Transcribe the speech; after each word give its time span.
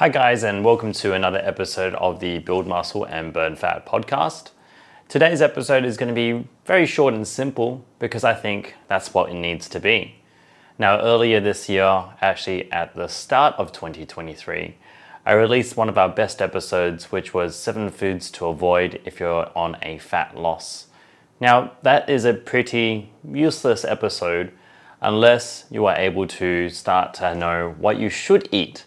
Hi, 0.00 0.08
guys, 0.08 0.44
and 0.44 0.64
welcome 0.64 0.92
to 0.92 1.12
another 1.12 1.42
episode 1.44 1.94
of 1.96 2.20
the 2.20 2.38
Build 2.38 2.66
Muscle 2.66 3.04
and 3.04 3.34
Burn 3.34 3.54
Fat 3.54 3.84
podcast. 3.84 4.48
Today's 5.10 5.42
episode 5.42 5.84
is 5.84 5.98
going 5.98 6.08
to 6.08 6.14
be 6.14 6.48
very 6.64 6.86
short 6.86 7.12
and 7.12 7.28
simple 7.28 7.84
because 7.98 8.24
I 8.24 8.32
think 8.32 8.76
that's 8.88 9.12
what 9.12 9.28
it 9.28 9.34
needs 9.34 9.68
to 9.68 9.78
be. 9.78 10.14
Now, 10.78 10.98
earlier 11.00 11.38
this 11.38 11.68
year, 11.68 12.04
actually 12.22 12.72
at 12.72 12.96
the 12.96 13.08
start 13.08 13.54
of 13.56 13.72
2023, 13.72 14.74
I 15.26 15.32
released 15.32 15.76
one 15.76 15.90
of 15.90 15.98
our 15.98 16.08
best 16.08 16.40
episodes, 16.40 17.12
which 17.12 17.34
was 17.34 17.54
seven 17.54 17.90
foods 17.90 18.30
to 18.30 18.46
avoid 18.46 19.02
if 19.04 19.20
you're 19.20 19.50
on 19.54 19.76
a 19.82 19.98
fat 19.98 20.34
loss. 20.34 20.86
Now, 21.40 21.72
that 21.82 22.08
is 22.08 22.24
a 22.24 22.32
pretty 22.32 23.12
useless 23.22 23.84
episode 23.84 24.52
unless 25.02 25.66
you 25.68 25.84
are 25.84 25.96
able 25.96 26.26
to 26.26 26.70
start 26.70 27.12
to 27.16 27.34
know 27.34 27.74
what 27.76 27.98
you 27.98 28.08
should 28.08 28.48
eat 28.50 28.86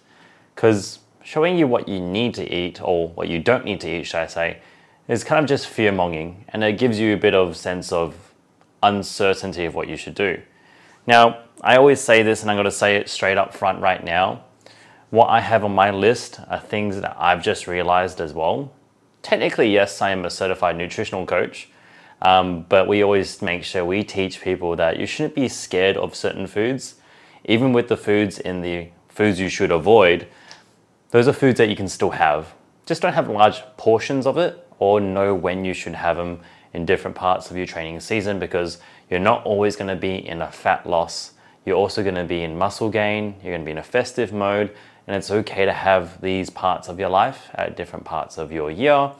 because 0.55 0.99
showing 1.23 1.57
you 1.57 1.67
what 1.67 1.87
you 1.87 1.99
need 1.99 2.33
to 2.35 2.53
eat 2.53 2.81
or 2.81 3.07
what 3.09 3.29
you 3.29 3.39
don't 3.39 3.65
need 3.65 3.79
to 3.81 3.89
eat, 3.89 4.03
should 4.03 4.19
I 4.19 4.27
say, 4.27 4.59
is 5.07 5.23
kind 5.23 5.43
of 5.43 5.47
just 5.47 5.67
fear 5.67 5.91
mongering 5.91 6.45
and 6.49 6.63
it 6.63 6.77
gives 6.77 6.99
you 6.99 7.13
a 7.13 7.17
bit 7.17 7.33
of 7.33 7.55
sense 7.55 7.91
of 7.91 8.33
uncertainty 8.81 9.65
of 9.65 9.73
what 9.73 9.87
you 9.87 9.97
should 9.97 10.15
do. 10.15 10.41
Now, 11.07 11.39
I 11.61 11.77
always 11.77 12.01
say 12.01 12.23
this 12.23 12.41
and 12.41 12.51
I'm 12.51 12.57
going 12.57 12.65
to 12.65 12.71
say 12.71 12.97
it 12.97 13.09
straight 13.09 13.37
up 13.37 13.53
front 13.53 13.81
right 13.81 14.03
now. 14.03 14.43
What 15.09 15.27
I 15.27 15.39
have 15.39 15.63
on 15.63 15.73
my 15.73 15.91
list 15.91 16.39
are 16.49 16.59
things 16.59 16.99
that 16.99 17.15
I've 17.19 17.43
just 17.43 17.67
realized 17.67 18.19
as 18.19 18.33
well. 18.33 18.73
Technically, 19.21 19.71
yes, 19.71 20.01
I 20.01 20.11
am 20.11 20.25
a 20.25 20.29
certified 20.29 20.75
nutritional 20.75 21.25
coach, 21.25 21.69
um, 22.21 22.65
but 22.67 22.87
we 22.87 23.03
always 23.03 23.41
make 23.41 23.63
sure 23.63 23.85
we 23.85 24.03
teach 24.03 24.41
people 24.41 24.75
that 24.75 24.99
you 24.99 25.05
shouldn't 25.05 25.35
be 25.35 25.47
scared 25.47 25.95
of 25.95 26.15
certain 26.15 26.47
foods, 26.47 26.95
even 27.45 27.71
with 27.71 27.87
the 27.87 27.95
foods 27.95 28.39
in 28.39 28.61
the 28.61 28.89
foods 29.07 29.39
you 29.39 29.49
should 29.49 29.71
avoid 29.71 30.27
those 31.13 31.27
are 31.27 31.33
foods 31.33 31.59
that 31.59 31.69
you 31.69 31.75
can 31.75 31.87
still 31.87 32.09
have. 32.09 32.55
Just 32.87 33.03
don't 33.03 33.13
have 33.13 33.29
large 33.29 33.61
portions 33.77 34.25
of 34.25 34.39
it 34.39 34.67
or 34.79 34.99
know 34.99 35.35
when 35.35 35.63
you 35.63 35.71
should 35.71 35.93
have 35.93 36.17
them 36.17 36.39
in 36.73 36.87
different 36.87 37.15
parts 37.15 37.51
of 37.51 37.55
your 37.55 37.67
training 37.67 37.99
season 37.99 38.39
because 38.39 38.79
you're 39.11 39.19
not 39.19 39.45
always 39.45 39.75
going 39.75 39.89
to 39.89 39.95
be 39.95 40.27
in 40.27 40.41
a 40.41 40.51
fat 40.51 40.89
loss. 40.89 41.33
You're 41.67 41.77
also 41.77 42.01
going 42.01 42.15
to 42.15 42.23
be 42.23 42.41
in 42.41 42.57
muscle 42.57 42.89
gain, 42.89 43.35
you're 43.43 43.53
going 43.53 43.61
to 43.61 43.65
be 43.65 43.71
in 43.71 43.77
a 43.77 43.83
festive 43.83 44.33
mode, 44.33 44.75
and 45.05 45.15
it's 45.15 45.29
okay 45.29 45.65
to 45.65 45.71
have 45.71 46.19
these 46.19 46.49
parts 46.49 46.87
of 46.87 46.99
your 46.99 47.09
life 47.09 47.51
at 47.53 47.77
different 47.77 48.05
parts 48.05 48.39
of 48.39 48.51
your 48.51 48.71
year. 48.71 49.11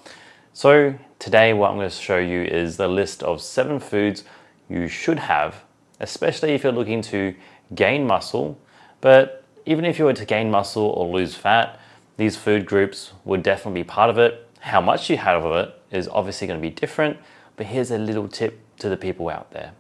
So, 0.52 0.96
today, 1.20 1.54
what 1.54 1.70
I'm 1.70 1.78
going 1.78 1.92
to 1.92 1.96
show 1.96 2.18
you 2.18 2.42
is 2.42 2.76
the 2.76 2.88
list 2.88 3.22
of 3.22 3.40
seven 3.40 3.80
foods 3.80 4.24
you 4.68 4.88
should 4.88 5.20
have, 5.20 5.64
especially 6.00 6.54
if 6.54 6.64
you're 6.64 6.74
looking 6.74 7.04
to 7.04 7.36
gain 7.76 8.08
muscle. 8.08 8.60
But 9.00 9.44
even 9.68 9.86
if 9.86 10.00
you 10.00 10.06
were 10.06 10.14
to 10.14 10.26
gain 10.26 10.50
muscle 10.50 10.88
or 10.88 11.14
lose 11.14 11.36
fat, 11.36 11.80
these 12.18 12.38
food 12.38 12.66
groups 12.66 13.14
would 13.26 13.44
definitely 13.44 13.82
be 13.82 13.88
part 13.88 14.10
of 14.10 14.18
it. 14.18 14.48
How 14.60 14.82
much 14.82 15.10
you 15.10 15.18
have 15.18 15.44
of 15.44 15.56
it 15.68 15.82
is 15.92 16.08
obviously 16.08 16.48
going 16.48 16.60
to 16.60 16.62
be 16.62 16.70
different, 16.70 17.18
but 17.56 17.66
here's 17.66 17.92
a 17.92 17.98
little 17.98 18.28
tip 18.28 18.60
to 18.78 18.90
the 18.90 18.98
people 18.98 19.30
out 19.30 19.52
there. 19.52 19.72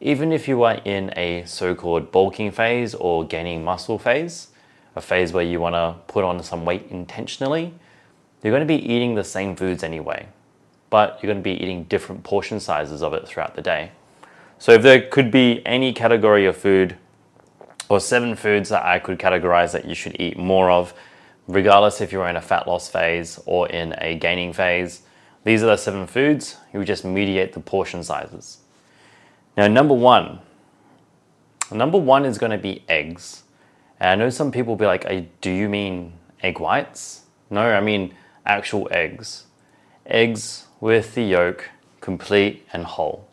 Even 0.00 0.32
if 0.32 0.46
you 0.46 0.62
are 0.62 0.80
in 0.84 1.12
a 1.16 1.44
so 1.46 1.74
called 1.74 2.12
bulking 2.12 2.50
phase 2.50 2.94
or 2.94 3.24
gaining 3.24 3.64
muscle 3.64 3.98
phase, 3.98 4.48
a 4.94 5.00
phase 5.00 5.32
where 5.32 5.44
you 5.44 5.60
want 5.60 5.74
to 5.74 5.94
put 6.12 6.24
on 6.24 6.42
some 6.42 6.64
weight 6.64 6.86
intentionally, 6.90 7.72
you're 8.42 8.52
going 8.52 8.60
to 8.60 8.66
be 8.66 8.92
eating 8.92 9.14
the 9.14 9.24
same 9.24 9.56
foods 9.56 9.82
anyway, 9.82 10.28
but 10.90 11.18
you're 11.22 11.32
going 11.32 11.42
to 11.42 11.42
be 11.42 11.60
eating 11.62 11.84
different 11.84 12.22
portion 12.22 12.60
sizes 12.60 13.02
of 13.02 13.14
it 13.14 13.26
throughout 13.26 13.56
the 13.56 13.62
day. 13.62 13.90
So 14.58 14.72
if 14.72 14.82
there 14.82 15.00
could 15.00 15.30
be 15.30 15.62
any 15.66 15.92
category 15.92 16.46
of 16.46 16.56
food 16.56 16.96
or 17.88 18.00
seven 18.00 18.36
foods 18.36 18.68
that 18.68 18.84
I 18.84 18.98
could 18.98 19.18
categorize 19.18 19.72
that 19.72 19.84
you 19.84 19.94
should 19.94 20.20
eat 20.20 20.38
more 20.38 20.70
of 20.70 20.94
regardless 21.46 22.00
if 22.00 22.12
you're 22.12 22.28
in 22.28 22.36
a 22.36 22.40
fat 22.40 22.66
loss 22.66 22.88
phase 22.88 23.40
or 23.46 23.68
in 23.68 23.94
a 23.98 24.16
gaining 24.16 24.52
phase. 24.52 25.02
These 25.44 25.62
are 25.62 25.66
the 25.66 25.76
seven 25.76 26.06
foods. 26.06 26.56
You 26.72 26.84
just 26.84 27.04
mediate 27.04 27.52
the 27.52 27.60
portion 27.60 28.02
sizes. 28.02 28.58
Now, 29.56 29.68
number 29.68 29.94
one, 29.94 30.40
number 31.70 31.98
one 31.98 32.24
is 32.24 32.38
going 32.38 32.52
to 32.52 32.58
be 32.58 32.82
eggs. 32.88 33.44
And 34.00 34.10
I 34.10 34.24
know 34.24 34.30
some 34.30 34.50
people 34.50 34.72
will 34.72 34.78
be 34.78 34.86
like, 34.86 35.40
do 35.40 35.50
you 35.50 35.68
mean 35.68 36.12
egg 36.42 36.58
whites? 36.58 37.22
No, 37.48 37.60
I 37.60 37.80
mean 37.80 38.14
actual 38.44 38.88
eggs. 38.90 39.44
Eggs 40.04 40.66
with 40.80 41.14
the 41.14 41.22
yolk, 41.22 41.70
complete 42.00 42.66
and 42.72 42.84
whole. 42.84 43.28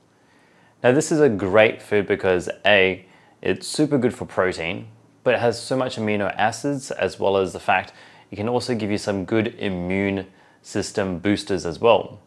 Now, 0.83 0.91
this 0.91 1.11
is 1.11 1.19
a 1.19 1.29
great 1.29 1.81
food 1.81 2.07
because 2.07 2.49
A, 2.65 3.05
it's 3.41 3.67
super 3.67 3.97
good 3.97 4.13
for 4.13 4.25
protein, 4.25 4.87
but 5.23 5.33
it 5.33 5.39
has 5.39 5.61
so 5.61 5.75
much 5.75 5.97
amino 5.97 6.33
acids 6.37 6.91
as 6.91 7.19
well 7.19 7.37
as 7.37 7.53
the 7.53 7.59
fact 7.59 7.93
it 8.31 8.35
can 8.35 8.49
also 8.49 8.75
give 8.75 8.91
you 8.91 8.97
some 8.97 9.25
good 9.25 9.55
immune 9.59 10.27
system 10.61 11.19
boosters 11.19 11.65
as 11.65 11.79
well. 11.79 12.19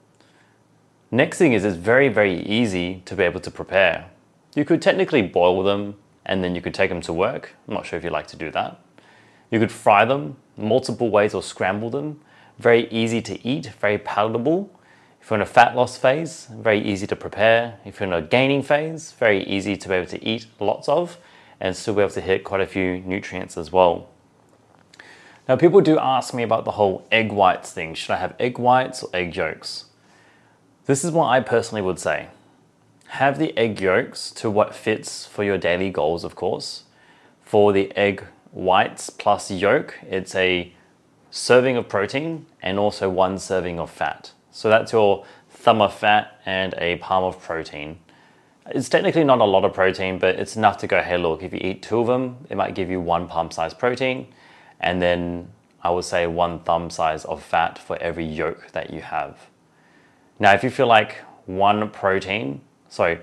Next 1.10 1.38
thing 1.38 1.52
is 1.52 1.64
it's 1.64 1.76
very, 1.76 2.08
very 2.08 2.42
easy 2.42 3.02
to 3.06 3.14
be 3.14 3.24
able 3.24 3.40
to 3.40 3.50
prepare. 3.50 4.10
You 4.54 4.64
could 4.64 4.82
technically 4.82 5.22
boil 5.22 5.62
them 5.62 5.96
and 6.24 6.42
then 6.42 6.54
you 6.54 6.60
could 6.60 6.74
take 6.74 6.90
them 6.90 7.00
to 7.02 7.12
work. 7.12 7.54
I'm 7.66 7.74
not 7.74 7.86
sure 7.86 7.98
if 7.98 8.04
you 8.04 8.10
like 8.10 8.26
to 8.28 8.36
do 8.36 8.50
that. 8.52 8.80
You 9.50 9.58
could 9.58 9.70
fry 9.72 10.04
them 10.04 10.36
multiple 10.56 11.10
ways 11.10 11.34
or 11.34 11.42
scramble 11.42 11.90
them. 11.90 12.20
Very 12.58 12.88
easy 12.90 13.20
to 13.22 13.46
eat, 13.46 13.66
very 13.80 13.98
palatable. 13.98 14.70
If 15.20 15.30
you're 15.30 15.38
in 15.38 15.42
a 15.42 15.46
fat 15.46 15.76
loss 15.76 15.96
phase, 15.96 16.48
very 16.52 16.80
easy 16.80 17.06
to 17.08 17.16
prepare. 17.16 17.78
If 17.84 18.00
you're 18.00 18.06
in 18.06 18.12
a 18.12 18.22
gaining 18.22 18.62
phase, 18.62 19.12
very 19.12 19.44
easy 19.44 19.76
to 19.76 19.88
be 19.88 19.94
able 19.94 20.06
to 20.08 20.24
eat 20.24 20.46
lots 20.60 20.88
of 20.88 21.18
and 21.60 21.76
still 21.76 21.94
be 21.94 22.02
able 22.02 22.10
to 22.10 22.20
hit 22.20 22.44
quite 22.44 22.60
a 22.60 22.66
few 22.66 23.00
nutrients 23.00 23.56
as 23.56 23.72
well. 23.72 24.08
Now, 25.48 25.56
people 25.56 25.80
do 25.80 25.98
ask 25.98 26.34
me 26.34 26.42
about 26.42 26.64
the 26.64 26.72
whole 26.72 27.06
egg 27.12 27.30
whites 27.30 27.72
thing. 27.72 27.94
Should 27.94 28.12
I 28.12 28.16
have 28.16 28.34
egg 28.38 28.58
whites 28.58 29.02
or 29.02 29.10
egg 29.14 29.36
yolks? 29.36 29.84
This 30.86 31.04
is 31.04 31.12
what 31.12 31.26
I 31.26 31.40
personally 31.40 31.82
would 31.82 31.98
say. 31.98 32.28
Have 33.08 33.38
the 33.38 33.56
egg 33.56 33.80
yolks 33.80 34.30
to 34.32 34.50
what 34.50 34.74
fits 34.74 35.24
for 35.24 35.44
your 35.44 35.58
daily 35.58 35.90
goals, 35.90 36.24
of 36.24 36.34
course. 36.34 36.84
For 37.42 37.72
the 37.72 37.96
egg 37.96 38.24
whites 38.50 39.08
plus 39.08 39.50
yolk, 39.50 39.94
it's 40.02 40.34
a 40.34 40.72
serving 41.30 41.76
of 41.76 41.88
protein 41.88 42.46
and 42.60 42.78
also 42.78 43.08
one 43.08 43.38
serving 43.38 43.78
of 43.78 43.90
fat. 43.90 44.32
So 44.50 44.68
that's 44.68 44.92
your 44.92 45.24
thumb 45.50 45.80
of 45.80 45.94
fat 45.94 46.40
and 46.44 46.74
a 46.78 46.96
palm 46.96 47.22
of 47.22 47.40
protein. 47.40 47.98
It's 48.70 48.88
technically 48.88 49.22
not 49.22 49.40
a 49.40 49.44
lot 49.44 49.64
of 49.64 49.72
protein, 49.74 50.18
but 50.18 50.36
it's 50.36 50.56
enough 50.56 50.78
to 50.78 50.86
go, 50.88 51.00
hey, 51.00 51.16
look, 51.16 51.42
if 51.42 51.52
you 51.52 51.60
eat 51.62 51.82
two 51.82 52.00
of 52.00 52.08
them, 52.08 52.38
it 52.50 52.56
might 52.56 52.74
give 52.74 52.90
you 52.90 53.00
one 53.00 53.28
palm 53.28 53.50
size 53.50 53.72
protein. 53.72 54.26
And 54.80 55.00
then 55.00 55.52
I 55.82 55.90
would 55.90 56.04
say 56.04 56.26
one 56.26 56.58
thumb 56.60 56.90
size 56.90 57.24
of 57.26 57.42
fat 57.42 57.78
for 57.78 57.96
every 57.98 58.24
yolk 58.24 58.72
that 58.72 58.90
you 58.90 59.02
have. 59.02 59.38
Now, 60.40 60.52
if 60.52 60.64
you 60.64 60.70
feel 60.70 60.88
like 60.88 61.18
one 61.46 61.90
protein, 61.90 62.60
sorry, 62.88 63.20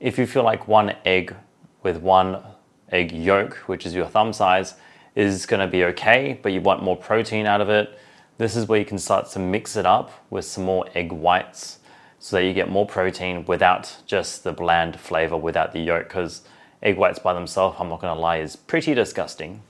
if 0.00 0.18
you 0.18 0.26
feel 0.26 0.42
like 0.42 0.66
one 0.66 0.96
egg 1.04 1.34
with 1.82 1.98
one 1.98 2.42
egg 2.90 3.12
yolk, 3.12 3.56
which 3.66 3.84
is 3.84 3.94
your 3.94 4.06
thumb 4.06 4.32
size, 4.32 4.74
is 5.14 5.44
going 5.44 5.60
to 5.60 5.66
be 5.66 5.84
okay, 5.84 6.40
but 6.42 6.52
you 6.52 6.62
want 6.62 6.82
more 6.82 6.96
protein 6.96 7.44
out 7.44 7.60
of 7.60 7.68
it, 7.68 7.98
this 8.38 8.56
is 8.56 8.66
where 8.68 8.78
you 8.78 8.86
can 8.86 8.98
start 8.98 9.28
to 9.30 9.38
mix 9.38 9.76
it 9.76 9.84
up 9.84 10.24
with 10.30 10.46
some 10.46 10.64
more 10.64 10.88
egg 10.94 11.12
whites 11.12 11.77
so 12.18 12.36
that 12.36 12.44
you 12.44 12.52
get 12.52 12.68
more 12.68 12.86
protein 12.86 13.44
without 13.46 13.96
just 14.06 14.44
the 14.44 14.52
bland 14.52 14.98
flavor 14.98 15.36
without 15.36 15.72
the 15.72 15.80
yolk 15.80 16.04
because 16.04 16.42
egg 16.82 16.96
whites 16.96 17.18
by 17.18 17.32
themselves, 17.32 17.76
I'm 17.78 17.88
not 17.88 18.00
going 18.00 18.14
to 18.14 18.20
lie, 18.20 18.38
is 18.38 18.56
pretty 18.56 18.94
disgusting. 18.94 19.62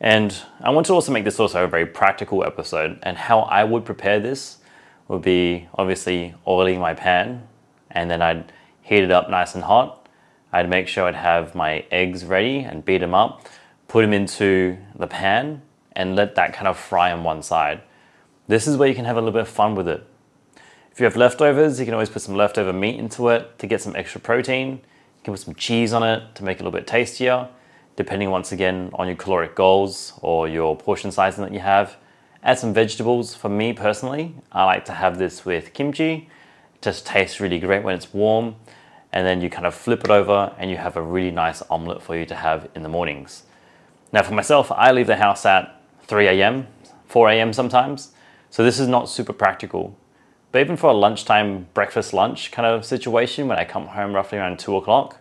And 0.00 0.34
I 0.60 0.70
want 0.70 0.86
to 0.86 0.94
also 0.94 1.12
make 1.12 1.24
this 1.24 1.38
also 1.38 1.64
a 1.64 1.68
very 1.68 1.86
practical 1.86 2.44
episode. 2.44 2.98
And 3.02 3.16
how 3.16 3.40
I 3.40 3.64
would 3.64 3.84
prepare 3.84 4.18
this 4.18 4.58
would 5.08 5.22
be 5.22 5.68
obviously 5.74 6.34
oiling 6.46 6.80
my 6.80 6.94
pan 6.94 7.46
and 7.90 8.10
then 8.10 8.22
I'd 8.22 8.52
heat 8.82 9.02
it 9.02 9.10
up 9.10 9.28
nice 9.28 9.54
and 9.54 9.64
hot. 9.64 10.08
I'd 10.52 10.70
make 10.70 10.88
sure 10.88 11.06
I'd 11.06 11.14
have 11.14 11.54
my 11.54 11.84
eggs 11.90 12.24
ready 12.24 12.60
and 12.60 12.84
beat 12.84 12.98
them 12.98 13.14
up, 13.14 13.46
put 13.88 14.02
them 14.02 14.12
into 14.12 14.78
the 14.96 15.06
pan 15.06 15.62
and 15.92 16.16
let 16.16 16.36
that 16.36 16.54
kind 16.54 16.68
of 16.68 16.78
fry 16.78 17.12
on 17.12 17.24
one 17.24 17.42
side. 17.42 17.82
This 18.48 18.66
is 18.66 18.76
where 18.76 18.88
you 18.88 18.94
can 18.94 19.04
have 19.04 19.16
a 19.16 19.20
little 19.20 19.32
bit 19.32 19.42
of 19.42 19.48
fun 19.48 19.74
with 19.74 19.88
it. 19.88 20.06
If 20.92 20.98
you 20.98 21.04
have 21.04 21.16
leftovers, 21.16 21.78
you 21.78 21.84
can 21.84 21.94
always 21.94 22.10
put 22.10 22.22
some 22.22 22.34
leftover 22.34 22.72
meat 22.72 22.98
into 22.98 23.28
it 23.28 23.58
to 23.60 23.66
get 23.66 23.80
some 23.80 23.94
extra 23.94 24.20
protein. 24.20 24.70
You 24.70 25.24
can 25.24 25.34
put 25.34 25.40
some 25.40 25.54
cheese 25.54 25.92
on 25.92 26.02
it 26.02 26.34
to 26.34 26.44
make 26.44 26.58
it 26.58 26.62
a 26.62 26.64
little 26.64 26.78
bit 26.78 26.86
tastier, 26.86 27.48
depending 27.96 28.30
once 28.30 28.52
again 28.52 28.90
on 28.94 29.06
your 29.06 29.16
caloric 29.16 29.54
goals 29.54 30.14
or 30.20 30.48
your 30.48 30.76
portion 30.76 31.12
sizing 31.12 31.44
that 31.44 31.52
you 31.52 31.60
have. 31.60 31.96
Add 32.42 32.58
some 32.58 32.74
vegetables. 32.74 33.34
For 33.34 33.48
me 33.48 33.72
personally, 33.72 34.34
I 34.50 34.64
like 34.64 34.84
to 34.86 34.92
have 34.92 35.18
this 35.18 35.44
with 35.44 35.74
kimchi. 35.74 36.28
It 36.74 36.82
just 36.82 37.06
tastes 37.06 37.38
really 37.38 37.60
great 37.60 37.84
when 37.84 37.94
it's 37.94 38.12
warm. 38.12 38.56
And 39.12 39.26
then 39.26 39.40
you 39.40 39.48
kind 39.48 39.66
of 39.66 39.74
flip 39.74 40.04
it 40.04 40.10
over 40.10 40.54
and 40.58 40.70
you 40.70 40.76
have 40.76 40.96
a 40.96 41.02
really 41.02 41.30
nice 41.30 41.62
omelette 41.70 42.02
for 42.02 42.16
you 42.16 42.26
to 42.26 42.34
have 42.34 42.68
in 42.74 42.82
the 42.82 42.88
mornings. 42.88 43.44
Now, 44.12 44.22
for 44.22 44.34
myself, 44.34 44.72
I 44.72 44.90
leave 44.90 45.06
the 45.06 45.16
house 45.16 45.46
at 45.46 45.80
3 46.04 46.26
a.m., 46.26 46.66
4 47.06 47.30
a.m. 47.30 47.52
sometimes. 47.52 48.12
So 48.50 48.64
this 48.64 48.80
is 48.80 48.88
not 48.88 49.08
super 49.08 49.32
practical. 49.32 49.96
But 50.52 50.60
even 50.60 50.76
for 50.76 50.90
a 50.90 50.94
lunchtime 50.94 51.68
breakfast 51.74 52.12
lunch 52.12 52.50
kind 52.50 52.66
of 52.66 52.84
situation, 52.84 53.46
when 53.46 53.58
I 53.58 53.64
come 53.64 53.86
home 53.86 54.14
roughly 54.14 54.38
around 54.38 54.58
two 54.58 54.76
o'clock, 54.76 55.18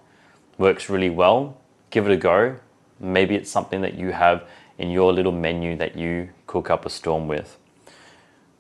works 0.57 0.89
really 0.89 1.09
well. 1.09 1.57
Give 1.91 2.07
it 2.07 2.11
a 2.11 2.17
go. 2.17 2.57
Maybe 2.99 3.35
it's 3.35 3.51
something 3.51 3.81
that 3.81 3.93
you 3.93 4.11
have 4.11 4.43
in 4.77 4.89
your 4.89 5.13
little 5.13 5.31
menu 5.31 5.75
that 5.77 5.95
you 5.95 6.29
cook 6.47 6.69
up 6.69 6.85
a 6.85 6.89
storm 6.89 7.27
with. 7.27 7.57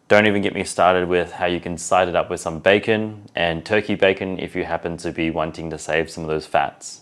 Don't 0.07 0.27
even 0.27 0.41
get 0.41 0.53
me 0.53 0.63
started 0.63 1.07
with 1.07 1.33
how 1.33 1.45
you 1.45 1.59
can 1.59 1.77
side 1.77 2.07
it 2.07 2.15
up 2.15 2.29
with 2.29 2.39
some 2.39 2.59
bacon 2.59 3.29
and 3.35 3.65
turkey 3.65 3.95
bacon 3.95 4.39
if 4.39 4.55
you 4.55 4.63
happen 4.63 4.97
to 4.97 5.11
be 5.11 5.29
wanting 5.29 5.69
to 5.69 5.77
save 5.77 6.09
some 6.09 6.23
of 6.23 6.29
those 6.29 6.45
fats. 6.45 7.01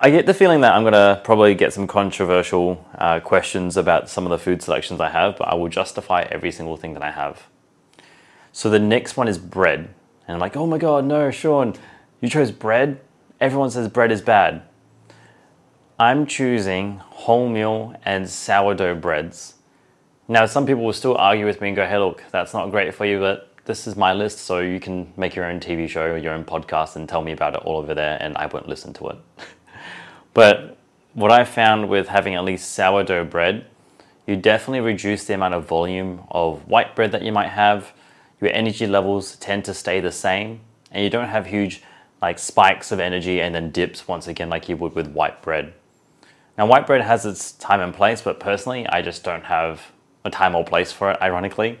I 0.00 0.10
get 0.10 0.26
the 0.26 0.34
feeling 0.34 0.60
that 0.62 0.74
I'm 0.74 0.82
going 0.82 0.92
to 0.92 1.20
probably 1.22 1.54
get 1.54 1.72
some 1.72 1.86
controversial 1.86 2.84
uh, 2.98 3.20
questions 3.20 3.76
about 3.76 4.10
some 4.10 4.24
of 4.24 4.30
the 4.30 4.38
food 4.38 4.60
selections 4.60 5.00
I 5.00 5.08
have, 5.08 5.38
but 5.38 5.48
I 5.48 5.54
will 5.54 5.68
justify 5.68 6.22
every 6.30 6.50
single 6.50 6.76
thing 6.76 6.94
that 6.94 7.02
I 7.02 7.12
have. 7.12 7.44
So 8.52 8.68
the 8.68 8.80
next 8.80 9.16
one 9.16 9.28
is 9.28 9.38
bread. 9.38 9.94
And 10.26 10.34
I'm 10.34 10.40
like, 10.40 10.56
oh 10.56 10.66
my 10.66 10.78
God, 10.78 11.04
no, 11.04 11.30
Sean, 11.30 11.74
you 12.20 12.28
chose 12.28 12.50
bread? 12.50 13.00
Everyone 13.40 13.70
says 13.70 13.88
bread 13.88 14.10
is 14.10 14.20
bad. 14.20 14.62
I'm 15.98 16.26
choosing 16.26 17.00
wholemeal 17.12 17.96
and 18.04 18.28
sourdough 18.28 18.96
breads. 18.96 19.54
Now, 20.26 20.46
some 20.46 20.66
people 20.66 20.82
will 20.82 20.92
still 20.92 21.16
argue 21.16 21.46
with 21.46 21.60
me 21.60 21.68
and 21.68 21.76
go, 21.76 21.86
hey, 21.86 21.98
look, 21.98 22.24
that's 22.32 22.52
not 22.52 22.70
great 22.72 22.94
for 22.94 23.06
you, 23.06 23.20
but 23.20 23.54
this 23.64 23.86
is 23.86 23.94
my 23.94 24.12
list, 24.12 24.38
so 24.38 24.58
you 24.58 24.80
can 24.80 25.12
make 25.16 25.36
your 25.36 25.44
own 25.44 25.60
TV 25.60 25.88
show 25.88 26.02
or 26.02 26.18
your 26.18 26.34
own 26.34 26.44
podcast 26.44 26.96
and 26.96 27.08
tell 27.08 27.22
me 27.22 27.30
about 27.30 27.54
it 27.54 27.62
all 27.62 27.78
over 27.78 27.94
there, 27.94 28.18
and 28.20 28.36
I 28.36 28.46
won't 28.46 28.68
listen 28.68 28.92
to 28.94 29.08
it. 29.10 29.16
but 30.34 30.76
what 31.14 31.32
I 31.32 31.44
found 31.44 31.88
with 31.88 32.08
having 32.08 32.34
at 32.34 32.44
least 32.44 32.72
sourdough 32.72 33.24
bread, 33.26 33.66
you 34.26 34.36
definitely 34.36 34.80
reduce 34.80 35.24
the 35.24 35.34
amount 35.34 35.54
of 35.54 35.66
volume 35.66 36.24
of 36.30 36.66
white 36.66 36.96
bread 36.96 37.12
that 37.12 37.22
you 37.22 37.32
might 37.32 37.48
have. 37.48 37.92
Your 38.40 38.50
energy 38.52 38.86
levels 38.86 39.36
tend 39.36 39.64
to 39.66 39.74
stay 39.74 40.00
the 40.00 40.12
same, 40.12 40.60
and 40.90 41.02
you 41.02 41.10
don't 41.10 41.28
have 41.28 41.46
huge 41.46 41.82
like 42.20 42.38
spikes 42.38 42.90
of 42.90 43.00
energy 43.00 43.40
and 43.40 43.54
then 43.54 43.70
dips 43.70 44.08
once 44.08 44.26
again 44.26 44.48
like 44.48 44.68
you 44.68 44.76
would 44.76 44.94
with 44.94 45.08
white 45.08 45.42
bread. 45.42 45.74
Now, 46.56 46.66
white 46.66 46.86
bread 46.86 47.02
has 47.02 47.26
its 47.26 47.52
time 47.52 47.80
and 47.80 47.92
place, 47.92 48.22
but 48.22 48.40
personally, 48.40 48.86
I 48.86 49.02
just 49.02 49.24
don't 49.24 49.44
have 49.44 49.92
a 50.24 50.30
time 50.30 50.54
or 50.54 50.64
place 50.64 50.90
for 50.92 51.10
it, 51.10 51.20
ironically. 51.20 51.80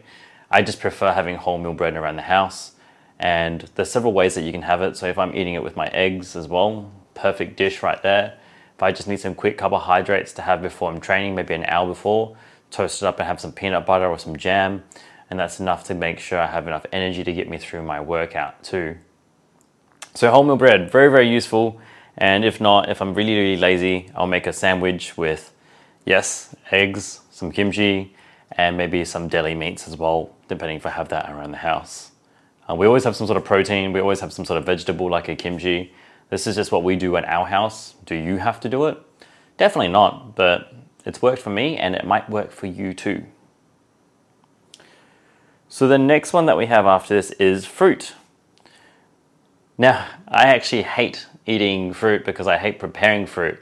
I 0.50 0.62
just 0.62 0.80
prefer 0.80 1.12
having 1.12 1.36
wholemeal 1.36 1.76
bread 1.76 1.96
around 1.96 2.16
the 2.16 2.22
house. 2.22 2.72
And 3.18 3.70
there's 3.74 3.90
several 3.90 4.12
ways 4.12 4.34
that 4.34 4.42
you 4.42 4.52
can 4.52 4.62
have 4.62 4.82
it. 4.82 4.96
So 4.96 5.06
if 5.06 5.16
I'm 5.16 5.34
eating 5.34 5.54
it 5.54 5.62
with 5.62 5.76
my 5.76 5.86
eggs 5.88 6.36
as 6.36 6.48
well, 6.48 6.90
perfect 7.14 7.56
dish 7.56 7.82
right 7.82 8.02
there. 8.02 8.38
If 8.76 8.82
I 8.82 8.92
just 8.92 9.08
need 9.08 9.20
some 9.20 9.34
quick 9.34 9.56
carbohydrates 9.58 10.32
to 10.34 10.42
have 10.42 10.62
before 10.62 10.90
I'm 10.90 11.00
training, 11.00 11.34
maybe 11.34 11.54
an 11.54 11.64
hour 11.66 11.86
before, 11.86 12.36
toast 12.70 13.02
it 13.02 13.06
up 13.06 13.18
and 13.18 13.26
have 13.26 13.40
some 13.40 13.52
peanut 13.52 13.86
butter 13.86 14.06
or 14.06 14.18
some 14.18 14.36
jam. 14.36 14.82
And 15.30 15.38
that's 15.38 15.60
enough 15.60 15.84
to 15.84 15.94
make 15.94 16.18
sure 16.18 16.38
I 16.38 16.46
have 16.46 16.66
enough 16.66 16.84
energy 16.92 17.24
to 17.24 17.32
get 17.32 17.48
me 17.48 17.58
through 17.58 17.82
my 17.82 18.00
workout 18.00 18.62
too. 18.62 18.96
So 20.14 20.30
wholemeal 20.30 20.58
bread, 20.58 20.90
very, 20.90 21.10
very 21.10 21.28
useful. 21.28 21.80
And 22.16 22.44
if 22.44 22.60
not, 22.60 22.88
if 22.88 23.00
I'm 23.00 23.14
really, 23.14 23.34
really 23.36 23.56
lazy, 23.56 24.10
I'll 24.14 24.26
make 24.26 24.46
a 24.46 24.52
sandwich 24.52 25.16
with, 25.16 25.52
yes, 26.04 26.54
eggs, 26.70 27.20
some 27.30 27.50
kimchi, 27.50 28.14
and 28.52 28.76
maybe 28.76 29.04
some 29.04 29.28
deli 29.28 29.54
meats 29.54 29.88
as 29.88 29.96
well, 29.96 30.30
depending 30.48 30.76
if 30.76 30.86
I 30.86 30.90
have 30.90 31.08
that 31.08 31.30
around 31.30 31.50
the 31.50 31.58
house. 31.58 32.12
Uh, 32.68 32.74
we 32.74 32.86
always 32.86 33.04
have 33.04 33.16
some 33.16 33.26
sort 33.26 33.36
of 33.36 33.44
protein, 33.44 33.92
we 33.92 34.00
always 34.00 34.20
have 34.20 34.32
some 34.32 34.44
sort 34.44 34.58
of 34.58 34.64
vegetable 34.64 35.10
like 35.10 35.28
a 35.28 35.34
kimchi. 35.34 35.92
This 36.30 36.46
is 36.46 36.56
just 36.56 36.72
what 36.72 36.82
we 36.82 36.96
do 36.96 37.16
at 37.16 37.24
our 37.26 37.46
house. 37.46 37.94
Do 38.04 38.14
you 38.14 38.38
have 38.38 38.60
to 38.60 38.68
do 38.68 38.86
it? 38.86 38.98
Definitely 39.56 39.88
not, 39.88 40.34
but 40.34 40.72
it's 41.04 41.22
worked 41.22 41.40
for 41.40 41.50
me 41.50 41.76
and 41.76 41.94
it 41.94 42.04
might 42.04 42.28
work 42.28 42.50
for 42.50 42.66
you 42.66 42.92
too. 42.92 43.24
So 45.68 45.88
the 45.88 45.98
next 45.98 46.32
one 46.32 46.46
that 46.46 46.56
we 46.56 46.66
have 46.66 46.86
after 46.86 47.14
this 47.14 47.30
is 47.32 47.66
fruit. 47.66 48.14
Now, 49.76 50.06
I 50.28 50.44
actually 50.44 50.82
hate 50.82 51.26
eating 51.46 51.92
fruit 51.92 52.24
because 52.24 52.46
I 52.46 52.58
hate 52.58 52.78
preparing 52.78 53.26
fruit. 53.26 53.58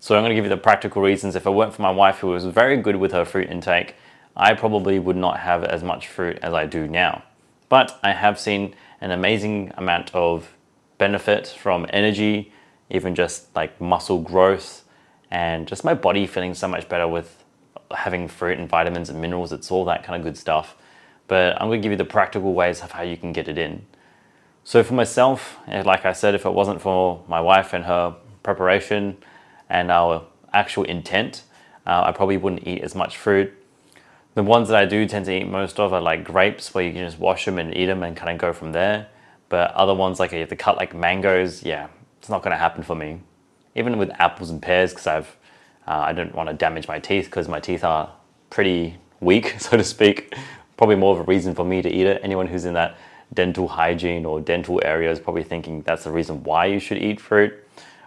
So 0.00 0.16
I'm 0.16 0.22
going 0.22 0.30
to 0.30 0.34
give 0.34 0.44
you 0.44 0.50
the 0.50 0.56
practical 0.56 1.02
reasons. 1.02 1.36
If 1.36 1.46
it 1.46 1.50
weren't 1.50 1.74
for 1.74 1.82
my 1.82 1.90
wife, 1.90 2.18
who 2.18 2.28
was 2.28 2.44
very 2.46 2.76
good 2.76 2.96
with 2.96 3.12
her 3.12 3.24
fruit 3.24 3.50
intake, 3.50 3.94
I 4.36 4.54
probably 4.54 4.98
would 4.98 5.16
not 5.16 5.40
have 5.40 5.62
as 5.62 5.82
much 5.82 6.08
fruit 6.08 6.38
as 6.42 6.54
I 6.54 6.66
do 6.66 6.88
now. 6.88 7.22
But 7.68 7.98
I 8.02 8.12
have 8.12 8.40
seen 8.40 8.74
an 9.00 9.10
amazing 9.10 9.72
amount 9.76 10.14
of 10.14 10.54
benefit 11.02 11.48
from 11.48 11.84
energy, 11.90 12.52
even 12.88 13.12
just 13.16 13.36
like 13.56 13.80
muscle 13.80 14.20
growth, 14.20 14.84
and 15.32 15.66
just 15.66 15.82
my 15.82 15.94
body 15.94 16.28
feeling 16.28 16.54
so 16.54 16.68
much 16.68 16.88
better 16.88 17.08
with 17.08 17.42
having 17.90 18.28
fruit 18.28 18.56
and 18.56 18.68
vitamins 18.68 19.10
and 19.10 19.20
minerals. 19.20 19.52
It's 19.52 19.72
all 19.72 19.84
that 19.86 20.04
kind 20.04 20.14
of 20.16 20.22
good 20.22 20.38
stuff. 20.38 20.76
But 21.26 21.60
I'm 21.60 21.66
going 21.66 21.80
to 21.80 21.84
give 21.84 21.90
you 21.90 21.98
the 21.98 22.12
practical 22.18 22.54
ways 22.54 22.82
of 22.82 22.92
how 22.92 23.02
you 23.02 23.16
can 23.16 23.32
get 23.32 23.48
it 23.48 23.58
in. 23.58 23.84
So 24.62 24.84
for 24.84 24.94
myself, 24.94 25.58
eh, 25.66 25.82
like 25.84 26.04
I 26.04 26.12
said, 26.12 26.36
if 26.36 26.46
it 26.46 26.52
wasn't 26.52 26.80
for 26.80 27.24
my 27.26 27.40
wife 27.40 27.72
and 27.72 27.84
her 27.86 28.14
preparation 28.44 29.16
and 29.68 29.90
our 29.90 30.22
actual 30.52 30.84
intent, 30.84 31.42
uh, 31.84 32.04
I 32.06 32.12
probably 32.12 32.36
wouldn't 32.36 32.64
eat 32.64 32.82
as 32.82 32.94
much 32.94 33.16
fruit. 33.16 33.52
The 34.34 34.44
ones 34.44 34.68
that 34.68 34.76
I 34.76 34.84
do 34.84 35.04
tend 35.08 35.24
to 35.24 35.32
eat 35.32 35.48
most 35.48 35.80
of 35.80 35.92
are 35.92 36.00
like 36.00 36.22
grapes, 36.22 36.72
where 36.72 36.84
you 36.84 36.92
can 36.92 37.04
just 37.04 37.18
wash 37.18 37.44
them 37.44 37.58
and 37.58 37.76
eat 37.76 37.86
them 37.86 38.04
and 38.04 38.16
kind 38.16 38.30
of 38.30 38.38
go 38.38 38.52
from 38.52 38.70
there. 38.70 39.08
But 39.52 39.72
other 39.74 39.92
ones, 39.92 40.18
like 40.18 40.32
you 40.32 40.38
have 40.38 40.48
to 40.48 40.56
cut 40.56 40.78
like 40.78 40.94
mangoes, 40.94 41.62
yeah, 41.62 41.88
it's 42.18 42.30
not 42.30 42.40
going 42.42 42.52
to 42.52 42.56
happen 42.56 42.82
for 42.82 42.94
me. 42.94 43.20
Even 43.74 43.98
with 43.98 44.10
apples 44.18 44.48
and 44.48 44.62
pears, 44.62 44.92
because 44.92 45.06
I've 45.06 45.36
uh, 45.86 46.04
I 46.06 46.14
don't 46.14 46.34
want 46.34 46.48
to 46.48 46.54
damage 46.54 46.88
my 46.88 46.98
teeth 46.98 47.26
because 47.26 47.48
my 47.48 47.60
teeth 47.60 47.84
are 47.84 48.10
pretty 48.48 48.96
weak, 49.20 49.56
so 49.58 49.76
to 49.76 49.84
speak. 49.84 50.34
Probably 50.78 50.96
more 50.96 51.12
of 51.12 51.20
a 51.20 51.24
reason 51.24 51.54
for 51.54 51.66
me 51.66 51.82
to 51.82 51.94
eat 51.94 52.06
it. 52.06 52.22
Anyone 52.24 52.46
who's 52.46 52.64
in 52.64 52.72
that 52.72 52.96
dental 53.34 53.68
hygiene 53.68 54.24
or 54.24 54.40
dental 54.40 54.80
area 54.82 55.10
is 55.10 55.20
probably 55.20 55.44
thinking 55.44 55.82
that's 55.82 56.04
the 56.04 56.10
reason 56.10 56.42
why 56.44 56.64
you 56.64 56.78
should 56.78 56.96
eat 56.96 57.20
fruit, 57.20 57.52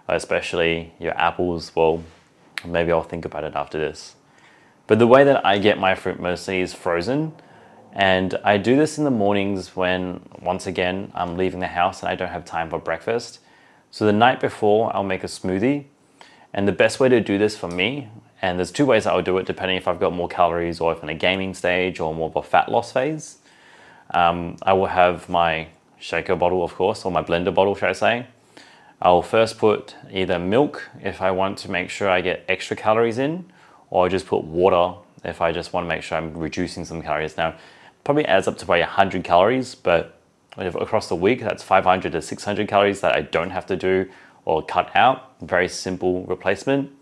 especially 0.08 0.94
your 0.98 1.16
apples. 1.16 1.70
Well, 1.76 2.02
maybe 2.64 2.90
I'll 2.90 3.04
think 3.04 3.24
about 3.24 3.44
it 3.44 3.54
after 3.54 3.78
this. 3.78 4.16
But 4.88 4.98
the 4.98 5.06
way 5.06 5.22
that 5.22 5.46
I 5.46 5.58
get 5.58 5.78
my 5.78 5.94
fruit 5.94 6.18
mostly 6.18 6.60
is 6.60 6.74
frozen. 6.74 7.34
And 7.96 8.38
I 8.44 8.58
do 8.58 8.76
this 8.76 8.98
in 8.98 9.04
the 9.04 9.10
mornings 9.10 9.74
when, 9.74 10.20
once 10.42 10.66
again, 10.66 11.10
I'm 11.14 11.38
leaving 11.38 11.60
the 11.60 11.66
house 11.66 12.00
and 12.00 12.10
I 12.10 12.14
don't 12.14 12.28
have 12.28 12.44
time 12.44 12.68
for 12.68 12.78
breakfast. 12.78 13.40
So 13.90 14.04
the 14.04 14.12
night 14.12 14.38
before, 14.38 14.94
I'll 14.94 15.02
make 15.02 15.24
a 15.24 15.28
smoothie. 15.28 15.86
And 16.52 16.68
the 16.68 16.72
best 16.72 17.00
way 17.00 17.08
to 17.08 17.22
do 17.22 17.38
this 17.38 17.56
for 17.56 17.68
me, 17.68 18.08
and 18.42 18.58
there's 18.58 18.70
two 18.70 18.84
ways 18.84 19.06
I'll 19.06 19.22
do 19.22 19.38
it 19.38 19.46
depending 19.46 19.78
if 19.78 19.88
I've 19.88 19.98
got 19.98 20.12
more 20.12 20.28
calories 20.28 20.78
or 20.78 20.92
if 20.92 21.02
I'm 21.02 21.08
in 21.08 21.16
a 21.16 21.18
gaming 21.18 21.54
stage 21.54 21.98
or 21.98 22.14
more 22.14 22.28
of 22.28 22.36
a 22.36 22.42
fat 22.42 22.70
loss 22.70 22.92
phase. 22.92 23.38
Um, 24.10 24.58
I 24.60 24.74
will 24.74 24.86
have 24.86 25.30
my 25.30 25.68
shaker 25.98 26.36
bottle, 26.36 26.62
of 26.62 26.74
course, 26.74 27.02
or 27.06 27.10
my 27.10 27.22
blender 27.22 27.54
bottle, 27.54 27.74
should 27.74 27.88
I 27.88 27.92
say. 27.92 28.26
I'll 29.00 29.22
first 29.22 29.56
put 29.56 29.96
either 30.12 30.38
milk 30.38 30.90
if 31.00 31.22
I 31.22 31.30
want 31.30 31.56
to 31.58 31.70
make 31.70 31.88
sure 31.88 32.10
I 32.10 32.20
get 32.20 32.44
extra 32.46 32.76
calories 32.76 33.16
in, 33.16 33.50
or 33.88 34.04
I 34.04 34.08
just 34.10 34.26
put 34.26 34.44
water 34.44 34.98
if 35.24 35.40
I 35.40 35.50
just 35.50 35.72
want 35.72 35.84
to 35.84 35.88
make 35.88 36.02
sure 36.02 36.18
I'm 36.18 36.36
reducing 36.36 36.84
some 36.84 37.00
calories. 37.00 37.38
Now, 37.38 37.54
probably 38.06 38.24
adds 38.24 38.46
up 38.46 38.56
to 38.56 38.64
probably 38.64 38.82
100 38.82 39.24
calories, 39.24 39.74
but 39.74 40.20
across 40.56 41.08
the 41.08 41.16
week, 41.16 41.40
that's 41.40 41.64
500 41.64 42.12
to 42.12 42.22
600 42.22 42.68
calories 42.68 43.00
that 43.00 43.16
I 43.16 43.22
don't 43.22 43.50
have 43.50 43.66
to 43.66 43.76
do 43.76 44.08
or 44.44 44.64
cut 44.64 44.94
out. 44.94 45.34
Very 45.42 45.68
simple 45.68 46.24
replacement. 46.24 46.92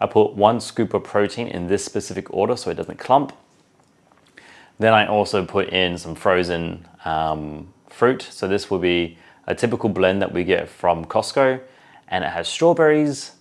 I 0.00 0.06
put 0.06 0.34
one 0.34 0.60
scoop 0.60 0.94
of 0.94 1.02
protein 1.02 1.48
in 1.48 1.66
this 1.66 1.84
specific 1.84 2.32
order 2.32 2.56
so 2.56 2.70
it 2.70 2.74
doesn't 2.74 3.00
clump. 3.00 3.36
Then 4.78 4.94
I 4.94 5.08
also 5.08 5.44
put 5.44 5.70
in 5.70 5.98
some 5.98 6.14
frozen 6.14 6.86
um, 7.04 7.72
fruit. 7.88 8.22
So 8.22 8.46
this 8.46 8.70
will 8.70 8.78
be 8.78 9.18
a 9.48 9.54
typical 9.54 9.88
blend 9.88 10.22
that 10.22 10.32
we 10.32 10.44
get 10.44 10.68
from 10.68 11.06
Costco, 11.06 11.60
and 12.06 12.22
it 12.22 12.30
has 12.30 12.46
strawberries, 12.46 13.32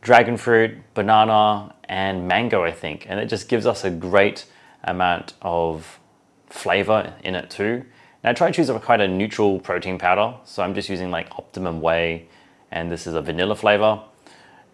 dragon 0.00 0.38
fruit, 0.38 0.78
banana, 0.94 1.74
and 1.84 2.26
mango, 2.26 2.64
I 2.64 2.72
think. 2.72 3.04
And 3.10 3.20
it 3.20 3.26
just 3.26 3.46
gives 3.50 3.66
us 3.66 3.84
a 3.84 3.90
great 3.90 4.46
amount 4.84 5.34
of 5.42 5.98
flavor 6.46 7.14
in 7.24 7.34
it 7.34 7.50
too. 7.50 7.84
And 8.22 8.30
I 8.30 8.32
try 8.32 8.48
to 8.48 8.52
choose 8.52 8.68
a 8.68 8.78
quite 8.80 9.00
a 9.00 9.08
neutral 9.08 9.60
protein 9.60 9.98
powder. 9.98 10.34
So 10.44 10.62
I'm 10.62 10.74
just 10.74 10.88
using 10.88 11.10
like 11.10 11.30
Optimum 11.38 11.80
Whey, 11.80 12.28
and 12.70 12.90
this 12.90 13.06
is 13.06 13.14
a 13.14 13.22
vanilla 13.22 13.54
flavor. 13.54 14.00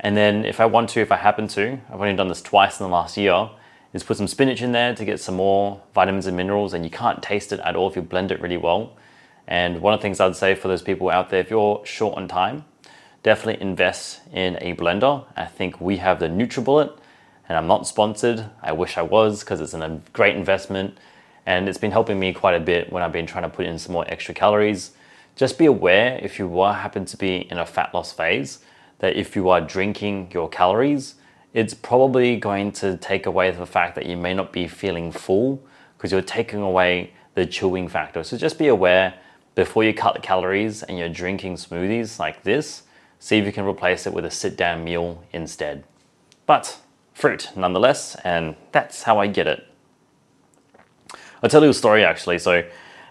And 0.00 0.16
then 0.16 0.44
if 0.44 0.58
I 0.58 0.66
want 0.66 0.90
to, 0.90 1.00
if 1.00 1.12
I 1.12 1.16
happen 1.16 1.48
to, 1.48 1.78
I've 1.88 2.00
only 2.00 2.16
done 2.16 2.28
this 2.28 2.42
twice 2.42 2.80
in 2.80 2.84
the 2.84 2.92
last 2.92 3.16
year, 3.16 3.50
is 3.92 4.02
put 4.02 4.16
some 4.16 4.26
spinach 4.26 4.62
in 4.62 4.72
there 4.72 4.94
to 4.94 5.04
get 5.04 5.20
some 5.20 5.36
more 5.36 5.80
vitamins 5.94 6.26
and 6.26 6.36
minerals, 6.36 6.72
and 6.72 6.84
you 6.84 6.90
can't 6.90 7.22
taste 7.22 7.52
it 7.52 7.60
at 7.60 7.76
all 7.76 7.88
if 7.88 7.96
you 7.96 8.02
blend 8.02 8.32
it 8.32 8.40
really 8.40 8.56
well. 8.56 8.96
And 9.46 9.80
one 9.80 9.92
of 9.92 10.00
the 10.00 10.02
things 10.02 10.18
I'd 10.18 10.34
say 10.34 10.54
for 10.54 10.68
those 10.68 10.82
people 10.82 11.10
out 11.10 11.30
there, 11.30 11.40
if 11.40 11.50
you're 11.50 11.82
short 11.84 12.16
on 12.16 12.26
time, 12.26 12.64
definitely 13.22 13.62
invest 13.62 14.20
in 14.32 14.56
a 14.60 14.74
blender. 14.74 15.24
I 15.36 15.44
think 15.44 15.80
we 15.80 15.98
have 15.98 16.20
the 16.20 16.28
NutriBullet, 16.28 16.96
and 17.48 17.58
I'm 17.58 17.66
not 17.66 17.86
sponsored. 17.86 18.46
I 18.62 18.72
wish 18.72 18.96
I 18.96 19.02
was 19.02 19.40
because 19.40 19.60
it's 19.60 19.74
a 19.74 20.00
great 20.12 20.36
investment, 20.36 20.96
and 21.46 21.68
it's 21.68 21.78
been 21.78 21.90
helping 21.90 22.18
me 22.18 22.32
quite 22.32 22.54
a 22.54 22.60
bit 22.60 22.92
when 22.92 23.02
I've 23.02 23.12
been 23.12 23.26
trying 23.26 23.44
to 23.44 23.48
put 23.48 23.66
in 23.66 23.78
some 23.78 23.92
more 23.92 24.04
extra 24.08 24.34
calories. 24.34 24.92
Just 25.36 25.58
be 25.58 25.66
aware 25.66 26.18
if 26.22 26.38
you 26.38 26.60
are 26.60 26.74
happen 26.74 27.04
to 27.06 27.16
be 27.16 27.48
in 27.50 27.58
a 27.58 27.66
fat 27.66 27.94
loss 27.94 28.12
phase 28.12 28.60
that 28.98 29.16
if 29.16 29.34
you 29.34 29.48
are 29.48 29.60
drinking 29.60 30.30
your 30.32 30.48
calories, 30.48 31.16
it's 31.54 31.74
probably 31.74 32.36
going 32.36 32.72
to 32.72 32.96
take 32.96 33.26
away 33.26 33.50
the 33.50 33.66
fact 33.66 33.94
that 33.96 34.06
you 34.06 34.16
may 34.16 34.32
not 34.32 34.52
be 34.52 34.68
feeling 34.68 35.10
full 35.10 35.62
because 35.96 36.12
you're 36.12 36.22
taking 36.22 36.60
away 36.60 37.12
the 37.34 37.46
chewing 37.46 37.88
factor. 37.88 38.22
So 38.22 38.36
just 38.36 38.58
be 38.58 38.68
aware 38.68 39.14
before 39.54 39.84
you 39.84 39.92
cut 39.92 40.22
calories 40.22 40.82
and 40.82 40.98
you're 40.98 41.08
drinking 41.08 41.56
smoothies 41.56 42.18
like 42.18 42.42
this, 42.42 42.84
see 43.18 43.38
if 43.38 43.44
you 43.44 43.52
can 43.52 43.64
replace 43.66 44.06
it 44.06 44.12
with 44.12 44.24
a 44.24 44.30
sit 44.30 44.56
down 44.56 44.84
meal 44.84 45.24
instead. 45.32 45.84
but 46.46 46.78
fruit 47.14 47.50
nonetheless, 47.56 48.16
and 48.24 48.56
that's 48.72 49.04
how 49.04 49.18
I 49.18 49.26
get 49.26 49.46
it. 49.46 49.66
I'll 51.42 51.50
tell 51.50 51.64
you 51.64 51.70
a 51.70 51.74
story 51.74 52.04
actually. 52.04 52.38
So, 52.38 52.64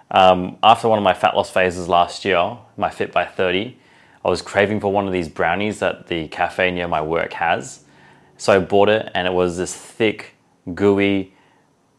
um, 0.09 0.57
after 0.63 0.87
one 0.87 0.97
of 0.97 1.03
my 1.03 1.13
fat 1.13 1.35
loss 1.35 1.49
phases 1.49 1.87
last 1.89 2.23
year, 2.23 2.57
my 2.77 2.89
Fit 2.89 3.11
by 3.11 3.25
30, 3.25 3.77
I 4.23 4.29
was 4.29 4.41
craving 4.41 4.79
for 4.79 4.91
one 4.91 5.05
of 5.05 5.13
these 5.13 5.27
brownies 5.27 5.79
that 5.79 6.07
the 6.07 6.27
cafe 6.29 6.71
near 6.71 6.87
my 6.87 7.01
work 7.01 7.33
has. 7.33 7.83
So 8.37 8.53
I 8.53 8.59
bought 8.59 8.89
it, 8.89 9.09
and 9.13 9.27
it 9.27 9.33
was 9.33 9.57
this 9.57 9.75
thick, 9.75 10.35
gooey 10.73 11.33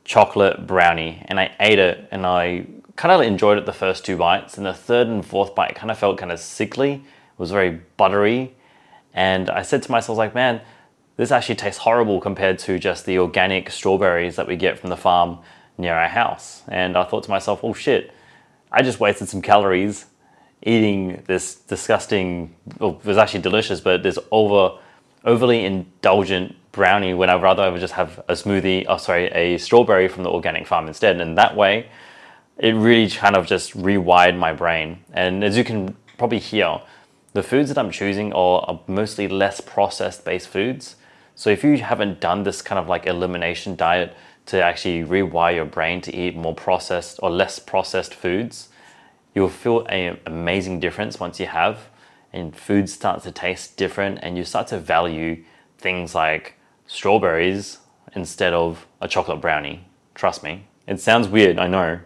chocolate 0.05 0.67
brownie, 0.67 1.23
and 1.27 1.39
I 1.39 1.55
ate 1.61 1.79
it, 1.79 2.09
and 2.11 2.27
I 2.27 2.67
kind 2.97 3.13
of 3.13 3.21
enjoyed 3.21 3.59
it 3.59 3.67
the 3.67 3.73
first 3.73 4.05
two 4.05 4.17
bites, 4.17 4.57
and 4.57 4.67
the 4.67 4.75
third 4.75 5.09
and 5.09 5.25
fourth 5.25 5.55
bite 5.55 5.75
kind 5.75 5.91
of 5.91 5.99
felt 5.99 6.19
kind 6.19 6.33
of 6.33 6.39
sickly. 6.41 6.95
It 6.95 7.39
was 7.39 7.51
very 7.51 7.81
buttery, 7.97 8.55
and 9.15 9.51
I 9.51 9.63
said 9.63 9.83
to 9.85 9.91
myself, 9.91 10.19
like, 10.19 10.35
man, 10.35 10.61
this 11.17 11.31
actually 11.31 11.57
tastes 11.57 11.81
horrible 11.81 12.21
compared 12.21 12.59
to 12.61 12.79
just 12.79 13.05
the 13.05 13.19
organic 13.19 13.71
strawberries 13.71 14.37
that 14.37 14.47
we 14.47 14.57
get 14.57 14.79
from 14.79 14.91
the 14.91 14.97
farm 14.97 15.39
near 15.83 15.95
our 15.95 16.09
house. 16.09 16.63
And 16.69 16.97
I 16.97 17.05
thought 17.05 17.25
to 17.25 17.31
myself, 17.31 17.61
oh 17.63 17.75
shit, 17.75 18.13
I 18.71 18.81
just 18.83 18.99
wasted 18.99 19.29
some 19.29 19.43
calories 19.43 20.07
eating 20.63 21.23
this 21.27 21.57
disgusting, 21.57 22.55
well, 22.79 22.99
it 23.03 23.05
was 23.05 23.19
actually 23.19 23.41
delicious, 23.41 23.81
but 23.81 24.03
this 24.03 24.19
over, 24.31 24.79
overly 25.25 25.65
indulgent 25.65 26.55
brownie 26.73 27.15
when 27.15 27.29
I'd 27.29 27.43
rather 27.43 27.63
I 27.63 27.69
would 27.69 27.81
just 27.81 27.95
have 27.95 28.19
a 28.29 28.33
smoothie, 28.33 28.87
oh 28.89 28.97
sorry, 28.97 29.27
a 29.27 29.59
strawberry 29.59 30.09
from 30.09 30.23
the 30.23 30.31
organic 30.31 30.67
farm 30.67 30.89
instead. 30.89 31.21
And 31.21 31.37
that 31.37 31.57
way, 31.57 31.89
it 32.59 32.73
really 32.73 33.11
kind 33.11 33.37
of 33.37 33.47
just 33.47 33.77
rewired 33.77 34.39
my 34.39 34.53
brain. 34.53 35.05
And 35.13 35.45
as 35.45 35.57
you 35.57 35.65
can 35.65 35.97
probably 36.17 36.39
hear, 36.39 36.81
the 37.33 37.43
foods 37.43 37.69
that 37.69 37.79
I'm 37.79 37.91
choosing 37.91 38.33
are, 38.33 38.65
are 38.69 38.81
mostly 38.87 39.27
less 39.27 39.61
processed 39.61 40.25
based 40.25 40.49
foods. 40.49 40.97
So 41.35 41.51
if 41.51 41.65
you 41.65 41.79
haven't 41.79 42.21
done 42.21 42.45
this 42.45 42.63
kind 42.63 42.79
of 42.79 42.89
like 42.89 43.07
elimination 43.07 43.75
diet 43.75 44.15
to 44.47 44.63
actually 44.63 45.05
rewire 45.05 45.55
your 45.55 45.65
brain 45.65 46.01
to 46.03 46.15
eat 46.15 46.37
more 46.37 46.55
processed 46.55 47.21
or 47.23 47.31
less 47.31 47.59
processed 47.59 48.15
foods, 48.15 48.69
you'll 49.35 49.49
feel 49.49 49.87
an 49.87 50.19
amazing 50.27 50.81
difference 50.81 51.21
once 51.21 51.39
you 51.41 51.47
have 51.47 51.89
and 52.33 52.57
food 52.57 52.89
starts 52.89 53.25
to 53.25 53.31
taste 53.33 53.77
different 53.77 54.19
and 54.23 54.37
you 54.37 54.45
start 54.45 54.67
to 54.69 54.79
value 54.79 55.43
things 55.79 56.15
like 56.15 56.55
strawberries 56.87 57.79
instead 58.15 58.53
of 58.53 58.87
a 59.01 59.09
chocolate 59.09 59.41
brownie. 59.41 59.85
Trust 60.15 60.43
me. 60.43 60.67
It 60.87 61.01
sounds 61.01 61.29
weird, 61.29 61.59
I 61.59 61.67
know, 61.69 62.01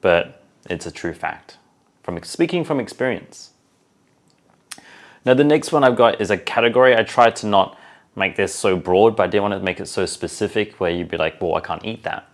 but 0.00 0.44
it's 0.68 0.86
a 0.86 0.90
true 0.90 1.12
fact. 1.12 1.58
From 2.02 2.22
speaking 2.22 2.64
from 2.64 2.80
experience. 2.80 3.50
Now 5.24 5.34
the 5.34 5.44
next 5.44 5.70
one 5.70 5.84
I've 5.84 5.96
got 5.96 6.20
is 6.20 6.30
a 6.30 6.36
category. 6.36 6.96
I 6.96 7.04
try 7.04 7.30
to 7.30 7.46
not 7.46 7.78
make 8.14 8.36
this 8.36 8.54
so 8.54 8.76
broad, 8.76 9.16
but 9.16 9.24
I 9.24 9.26
didn't 9.26 9.42
want 9.42 9.54
to 9.54 9.60
make 9.60 9.80
it 9.80 9.88
so 9.88 10.06
specific 10.06 10.78
where 10.80 10.90
you'd 10.90 11.10
be 11.10 11.16
like, 11.16 11.40
well, 11.40 11.54
I 11.54 11.60
can't 11.60 11.84
eat 11.84 12.02
that. 12.02 12.28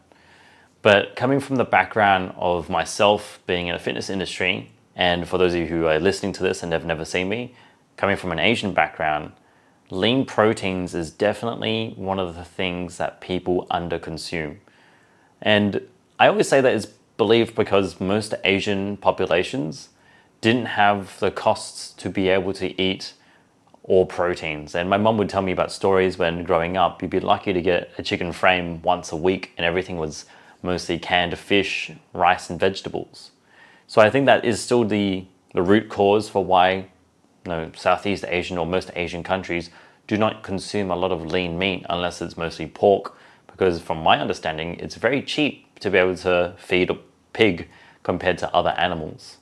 But 0.83 1.17
coming 1.17 1.41
from 1.41 1.57
the 1.57 1.65
background 1.65 2.35
of 2.37 2.69
myself 2.69 3.41
being 3.47 3.67
in 3.67 3.75
a 3.75 3.79
fitness 3.79 4.11
industry, 4.11 4.71
and 4.95 5.29
for 5.29 5.39
those 5.39 5.55
of 5.55 5.61
you 5.61 5.67
who 5.67 5.87
are 5.87 5.99
listening 5.99 6.33
to 6.35 6.43
this 6.43 6.63
and 6.63 6.73
have 6.73 6.85
never 6.85 7.05
seen 7.05 7.29
me, 7.29 7.55
coming 7.97 8.17
from 8.17 8.33
an 8.33 8.39
Asian 8.39 8.73
background, 8.73 9.33
lean 9.91 10.25
proteins 10.25 10.95
is 10.95 11.11
definitely 11.11 11.95
one 11.97 12.19
of 12.19 12.35
the 12.37 12.45
things 12.45 12.97
that 12.99 13.21
people 13.21 13.67
underconsume. 13.71 14.57
And 15.41 15.83
I 16.19 16.29
always 16.29 16.49
say 16.49 16.61
that 16.61 16.75
is 16.75 16.87
believed 17.17 17.55
because 17.55 18.01
most 18.01 18.35
Asian 18.45 18.97
populations 18.97 19.91
didn't 20.41 20.67
have 20.67 21.19
the 21.19 21.31
costs 21.31 21.91
to 21.95 22.09
be 22.09 22.29
able 22.29 22.53
to 22.55 22.81
eat 22.81 23.15
all 23.89 24.05
proteins. 24.05 24.75
And 24.75 24.89
my 24.89 24.99
mum 24.99 25.17
would 25.17 25.31
tell 25.31 25.43
me 25.43 25.51
about 25.51 25.73
stories 25.73 26.19
when 26.19 26.45
growing 26.45 26.77
up, 26.77 27.01
you'd 27.01 27.11
be 27.11 27.21
lucky 27.21 27.55
to 27.55 27.63
get 27.63 27.91
a 27.97 28.03
chicken 28.03 28.33
frame 28.33 28.83
once 28.83 29.11
a 29.11 29.17
week 29.17 29.53
and 29.57 29.65
everything 29.65 29.97
was 29.97 30.27
mostly 30.63 30.99
canned 30.99 31.37
fish, 31.39 31.91
rice, 32.13 32.51
and 32.51 32.61
vegetables. 32.61 33.31
So 33.87 34.03
I 34.03 34.11
think 34.11 34.27
that 34.27 34.45
is 34.45 34.61
still 34.61 34.85
the, 34.85 35.25
the 35.55 35.63
root 35.63 35.89
cause 35.89 36.29
for 36.29 36.45
why 36.45 36.73
you 36.75 36.85
know, 37.47 37.71
Southeast 37.75 38.27
Asian 38.29 38.59
or 38.59 38.67
most 38.67 38.91
Asian 38.95 39.23
countries 39.23 39.71
do 40.07 40.19
not 40.19 40.43
consume 40.43 40.91
a 40.91 40.97
lot 40.97 41.11
of 41.11 41.25
lean 41.25 41.59
meat 41.59 41.87
unless 41.89 42.21
it's 42.21 42.37
mostly 42.37 42.67
pork, 42.67 43.17
because 43.47 43.81
from 43.81 44.03
my 44.03 44.21
understanding, 44.21 44.75
it's 44.81 44.97
very 44.97 45.23
cheap 45.23 45.79
to 45.81 45.91
be 45.91 45.97
able 45.97 46.17
to 46.17 46.55
feed 46.59 46.91
a 46.91 46.99
pig 47.33 47.69
compared 48.03 48.37
to 48.39 48.55
other 48.55 48.71
animals. 48.71 49.39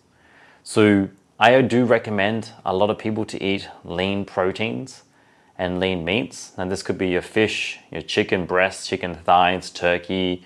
So 0.63 1.09
I 1.39 1.61
do 1.61 1.85
recommend 1.85 2.53
a 2.65 2.75
lot 2.75 2.89
of 2.89 2.97
people 2.97 3.27
to 3.27 3.43
eat 3.43 3.69
lean 3.85 4.25
proteins 4.25 5.03
and 5.59 5.79
lean 5.79 6.03
meats. 6.03 6.53
And 6.57 6.73
this 6.73 6.83
could 6.83 6.97
be 6.97 7.09
your 7.09 7.21
fish, 7.21 7.79
your 7.91 8.01
chicken 8.01 8.47
breasts, 8.47 8.87
chicken 8.87 9.15
thighs, 9.15 9.69
turkey, 9.69 10.45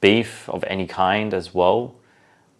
beef 0.00 0.48
of 0.48 0.64
any 0.64 0.88
kind 0.88 1.32
as 1.32 1.54
well. 1.54 1.94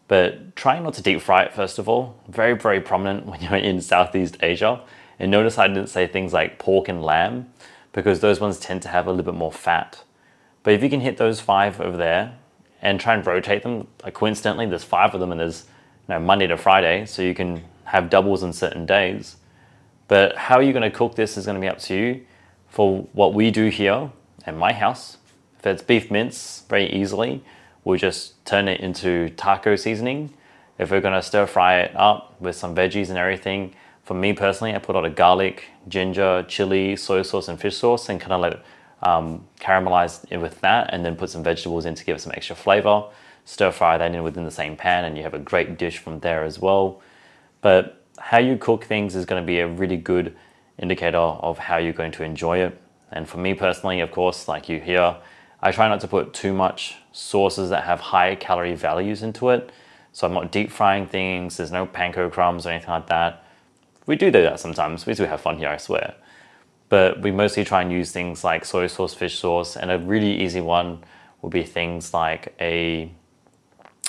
But 0.07 0.55
try 0.55 0.79
not 0.79 0.95
to 0.95 1.03
deep 1.03 1.21
fry 1.23 1.43
it 1.43 1.55
first 1.55 1.81
of 1.81 1.89
all. 1.89 2.21
Very, 2.29 2.57
very 2.57 2.81
prominent 2.81 3.27
when 3.31 3.41
you're 3.41 3.57
in 3.57 3.81
Southeast 3.81 4.37
Asia. 4.41 4.81
And 5.19 5.33
notice 5.33 5.59
I 5.59 5.67
didn't 5.67 5.89
say 5.89 6.07
things 6.07 6.33
like 6.33 6.61
pork 6.61 6.89
and 6.89 7.03
lamb 7.03 7.53
because 7.93 8.21
those 8.21 8.39
ones 8.39 8.61
tend 8.61 8.83
to 8.83 8.89
have 8.89 9.09
a 9.09 9.11
little 9.11 9.25
bit 9.25 9.39
more 9.39 9.53
fat. 9.53 10.05
But 10.63 10.75
if 10.75 10.85
you 10.85 10.89
can 10.89 11.01
hit 11.01 11.17
those 11.17 11.41
five 11.41 11.81
over 11.81 11.97
there 11.97 12.39
and 12.81 13.01
try 13.01 13.15
and 13.15 13.27
rotate 13.27 13.65
them, 13.65 13.89
like 14.05 14.15
coincidentally, 14.15 14.67
there's 14.67 14.85
five 14.85 15.15
of 15.15 15.21
them 15.21 15.33
and 15.33 15.41
there's 15.41 15.65
you 16.09 16.15
know, 16.15 16.21
Monday 16.21 16.47
to 16.47 16.57
Friday, 16.57 17.07
so 17.07 17.23
you 17.23 17.35
can 17.35 17.63
have 17.85 18.11
doubles 18.11 18.43
on 18.43 18.53
certain 18.53 18.87
days. 18.87 19.37
But 20.09 20.37
how 20.37 20.57
you're 20.57 20.69
you 20.69 20.73
going 20.73 20.91
to 20.91 20.97
cook 20.97 21.15
this 21.15 21.37
is 21.37 21.47
going 21.47 21.57
to 21.57 21.61
be 21.61 21.69
up 21.69 21.79
to 21.81 21.95
you. 21.95 22.27
For 22.69 23.03
what 23.13 23.35
we 23.35 23.51
do 23.51 23.69
here 23.69 24.11
at 24.47 24.57
my 24.57 24.73
house, 24.73 25.19
if 25.59 25.67
it's 25.67 25.83
beef 25.83 26.11
mince, 26.11 26.65
very 26.69 26.91
easily, 26.93 27.45
we'll 27.85 27.99
just 27.99 28.45
turn 28.45 28.67
it 28.67 28.81
into 28.81 29.29
taco 29.31 29.77
seasoning. 29.77 30.33
If 30.79 30.91
we're 30.91 31.01
gonna 31.01 31.23
stir 31.23 31.47
fry 31.47 31.81
it 31.81 31.95
up 31.95 32.35
with 32.41 32.57
some 32.57 32.75
veggies 32.75 33.11
and 33.11 33.19
everything, 33.19 33.75
for 34.03 34.15
me 34.15 34.33
personally, 34.33 34.75
I 34.75 34.79
put 34.79 34.97
a 34.97 34.99
lot 34.99 35.05
of 35.05 35.15
garlic, 35.15 35.65
ginger, 35.87 36.45
chili, 36.49 36.97
soy 36.97 37.23
sauce, 37.23 37.47
and 37.47 37.61
fish 37.61 37.77
sauce, 37.77 38.09
and 38.09 38.21
kind 38.21 38.33
of 38.33 38.41
let 38.41 38.53
it 38.55 38.65
um, 39.03 39.47
caramelize 39.61 40.25
it 40.31 40.39
with 40.39 40.61
that, 40.63 40.93
and 40.93 41.05
then 41.05 41.15
put 41.15 41.31
some 41.31 41.45
vegetables 41.45 41.85
in 41.85 41.95
to 41.95 42.05
give 42.05 42.17
it 42.17 42.21
some 42.21 42.33
extra 42.35 42.57
flavor. 42.57 43.05
Stir 43.45 43.71
fry 43.71 43.99
that 43.99 44.15
in 44.15 44.23
within 44.23 44.45
the 44.45 44.51
same 44.51 44.77
pan, 44.77 45.05
and 45.05 45.17
you 45.17 45.23
have 45.23 45.35
a 45.35 45.39
great 45.39 45.79
dish 45.79 45.99
from 45.99 46.21
there 46.21 46.43
as 46.43 46.59
well. 46.59 47.01
But 47.63 48.05
how 48.19 48.39
you 48.39 48.59
cook 48.59 48.85
things 48.85 49.17
is 49.17 49.25
going 49.25 49.43
to 49.43 49.47
be 49.47 49.61
a 49.61 49.67
really 49.67 49.97
good 49.97 50.37
indicator 50.79 51.17
of 51.17 51.57
how 51.59 51.79
you're 51.79 51.93
going 51.95 52.13
to 52.13 52.23
enjoy 52.23 52.59
it. 52.59 52.79
And 53.11 53.27
for 53.27 53.39
me 53.39 53.55
personally, 53.55 54.01
of 54.01 54.11
course, 54.11 54.49
like 54.49 54.69
you 54.69 54.81
hear, 54.81 55.17
I 55.63 55.73
try 55.73 55.89
not 55.89 56.01
to 56.01 56.09
put 56.09 56.35
too 56.35 56.53
much 56.53 56.97
sauces 57.13 57.71
that 57.71 57.85
have 57.85 58.01
high 58.01 58.35
calorie 58.35 58.75
values 58.75 59.23
into 59.23 59.51
it. 59.51 59.71
So 60.13 60.27
I'm 60.27 60.35
not 60.35 60.53
deep 60.53 60.71
frying 60.71 61.07
things, 61.07 61.57
there's 61.57 61.73
no 61.73 61.87
panko 61.87 62.31
crumbs 62.31 62.67
or 62.67 62.71
anything 62.71 62.91
like 62.91 63.07
that. 63.07 63.45
We 64.07 64.17
do 64.17 64.31
do 64.31 64.43
that 64.43 64.61
sometimes, 64.61 65.07
we 65.07 65.15
do 65.15 65.25
have 65.25 65.41
fun 65.41 65.57
here, 65.57 65.69
I 65.69 65.79
swear. 65.79 66.15
But 66.89 67.23
we 67.23 67.31
mostly 67.31 67.65
try 67.65 67.81
and 67.81 67.91
use 67.91 68.13
things 68.13 68.45
like 68.45 68.67
soy 68.67 68.89
sauce, 68.89 69.15
fish 69.15 69.39
sauce, 69.39 69.77
and 69.77 69.91
a 69.91 69.99
really 69.99 70.43
easy 70.43 70.61
one 70.61 71.03
would 71.41 71.53
be 71.53 71.63
things 71.63 72.13
like 72.13 72.55
a 72.61 73.11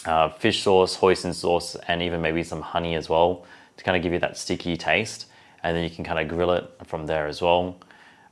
uh, 0.06 0.30
fish 0.30 0.64
sauce, 0.64 0.98
hoisin 0.98 1.34
sauce, 1.34 1.76
and 1.88 2.02
even 2.02 2.22
maybe 2.22 2.44
some 2.44 2.62
honey 2.62 2.96
as 2.96 3.10
well 3.10 3.46
to 3.78 3.84
kind 3.84 3.98
of 3.98 4.04
give 4.04 4.14
you 4.14 4.20
that 4.20 4.38
sticky 4.38 4.78
taste. 4.78 5.28
And 5.64 5.76
then 5.76 5.84
you 5.84 5.90
can 5.90 6.04
kind 6.04 6.20
of 6.20 6.28
grill 6.28 6.52
it 6.52 6.70
from 6.86 7.06
there 7.06 7.28
as 7.28 7.42
well. 7.42 7.78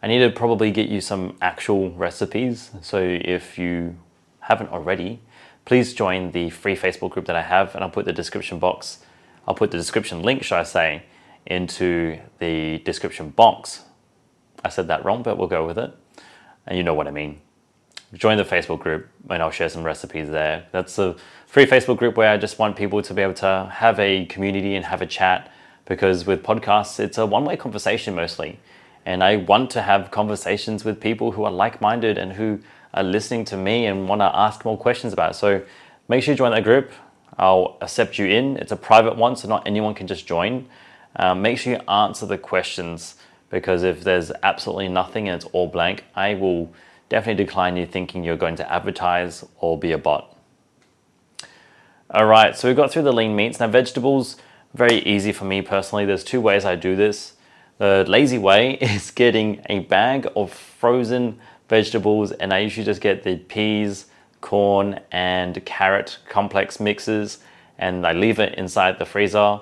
I 0.04 0.08
need 0.08 0.20
to 0.20 0.30
probably 0.32 0.72
get 0.72 0.90
you 0.90 1.00
some 1.00 1.38
actual 1.42 1.92
recipes. 1.92 2.72
So 2.82 2.98
if 3.00 3.58
you 3.58 3.96
haven't 4.40 4.70
already, 4.72 5.22
please 5.66 5.94
join 5.94 6.32
the 6.32 6.50
free 6.50 6.76
Facebook 6.76 7.12
group 7.12 7.26
that 7.26 7.36
I 7.36 7.44
have, 7.44 7.76
and 7.76 7.84
I'll 7.84 7.90
put 7.90 8.06
the 8.06 8.14
description 8.14 8.60
box, 8.60 9.00
I'll 9.48 9.56
put 9.56 9.72
the 9.72 9.78
description 9.78 10.22
link, 10.24 10.44
should 10.44 10.58
I 10.58 10.64
say, 10.64 11.04
into 11.46 12.20
the 12.40 12.80
description 12.80 13.30
box. 13.30 13.84
I 14.64 14.70
said 14.70 14.88
that 14.88 15.06
wrong, 15.06 15.24
but 15.24 15.38
we'll 15.38 15.48
go 15.48 15.66
with 15.66 15.78
it. 15.78 15.92
And 16.68 16.78
you 16.78 16.84
know 16.84 16.94
what 16.94 17.08
I 17.08 17.12
mean. 17.12 17.42
Join 18.14 18.38
the 18.38 18.44
Facebook 18.44 18.80
group, 18.80 19.08
and 19.30 19.42
I'll 19.42 19.52
share 19.52 19.70
some 19.70 19.84
recipes 19.84 20.30
there. 20.30 20.66
That's 20.72 21.00
a 21.00 21.16
free 21.48 21.66
Facebook 21.66 21.98
group 21.98 22.18
where 22.18 22.30
I 22.30 22.38
just 22.38 22.60
want 22.60 22.76
people 22.76 23.02
to 23.02 23.14
be 23.14 23.22
able 23.22 23.36
to 23.36 23.72
have 23.74 24.00
a 24.00 24.26
community 24.26 24.76
and 24.76 24.86
have 24.86 25.02
a 25.02 25.06
chat 25.06 25.50
because 25.86 26.26
with 26.26 26.44
podcasts, 26.44 27.00
it's 27.00 27.18
a 27.18 27.26
one 27.26 27.46
way 27.46 27.56
conversation 27.58 28.16
mostly. 28.16 28.60
And 29.06 29.24
I 29.24 29.38
want 29.38 29.72
to 29.72 29.82
have 29.82 30.12
conversations 30.12 30.86
with 30.86 31.00
people 31.00 31.32
who 31.32 31.44
are 31.44 31.52
like 31.52 31.82
minded 31.82 32.18
and 32.18 32.34
who 32.34 32.60
are 32.94 33.04
listening 33.04 33.46
to 33.46 33.58
me 33.58 33.86
and 33.86 34.08
want 34.08 34.22
to 34.22 34.36
ask 34.36 34.66
more 34.66 34.78
questions 34.78 35.14
about 35.14 35.32
it. 35.32 35.34
So 35.36 35.64
make 36.08 36.24
sure 36.24 36.34
you 36.34 36.38
join 36.38 36.52
that 36.52 36.64
group. 36.64 36.92
I'll 37.38 37.78
accept 37.82 38.20
you 38.20 38.28
in. 38.28 38.58
It's 38.58 38.72
a 38.72 38.76
private 38.76 39.16
one, 39.16 39.36
so 39.36 39.48
not 39.48 39.66
anyone 39.66 39.94
can 39.94 40.08
just 40.08 40.28
join. 40.28 40.68
Um, 41.16 41.42
make 41.42 41.58
sure 41.58 41.74
you 41.74 41.80
answer 41.90 42.26
the 42.26 42.38
questions 42.38 43.16
because 43.50 43.84
if 43.84 44.04
there's 44.04 44.32
absolutely 44.44 44.90
nothing 44.90 45.28
and 45.28 45.36
it's 45.42 45.46
all 45.54 45.68
blank, 45.68 46.04
I 46.16 46.36
will 46.36 46.72
definitely 47.12 47.44
decline 47.44 47.76
you 47.76 47.86
thinking 47.86 48.24
you're 48.24 48.38
going 48.38 48.56
to 48.56 48.72
advertise 48.72 49.46
or 49.60 49.78
be 49.78 49.92
a 49.92 49.98
bot. 49.98 50.34
All 52.10 52.26
right, 52.26 52.56
so 52.56 52.70
we've 52.70 52.78
got 52.78 52.90
through 52.90 53.04
the 53.04 53.12
lean 53.12 53.36
meats. 53.36 53.60
Now, 53.60 53.68
vegetables, 53.68 54.38
very 54.74 55.00
easy 55.00 55.34
for 55.34 55.44
me 55.44 55.62
personally. 55.62 56.06
There's 56.06 56.24
two 56.24 56.40
ways 56.40 56.64
I 56.64 56.76
do 56.76 56.96
this. 56.96 57.34
The 57.80 58.06
lazy 58.08 58.38
way 58.38 58.74
is 58.82 59.12
getting 59.12 59.62
a 59.68 59.80
bag 59.80 60.26
of 60.38 60.54
frozen 60.54 61.38
vegetables, 61.68 62.32
and 62.32 62.54
I 62.54 62.60
usually 62.60 62.86
just 62.86 63.02
get 63.02 63.24
the 63.24 63.36
peas, 63.36 64.06
corn, 64.40 65.02
and 65.12 65.64
carrot 65.66 66.18
complex 66.30 66.80
mixes, 66.80 67.40
and 67.78 68.08
I 68.08 68.14
leave 68.14 68.40
it 68.40 68.56
inside 68.56 69.00
the 69.00 69.06
freezer. 69.06 69.60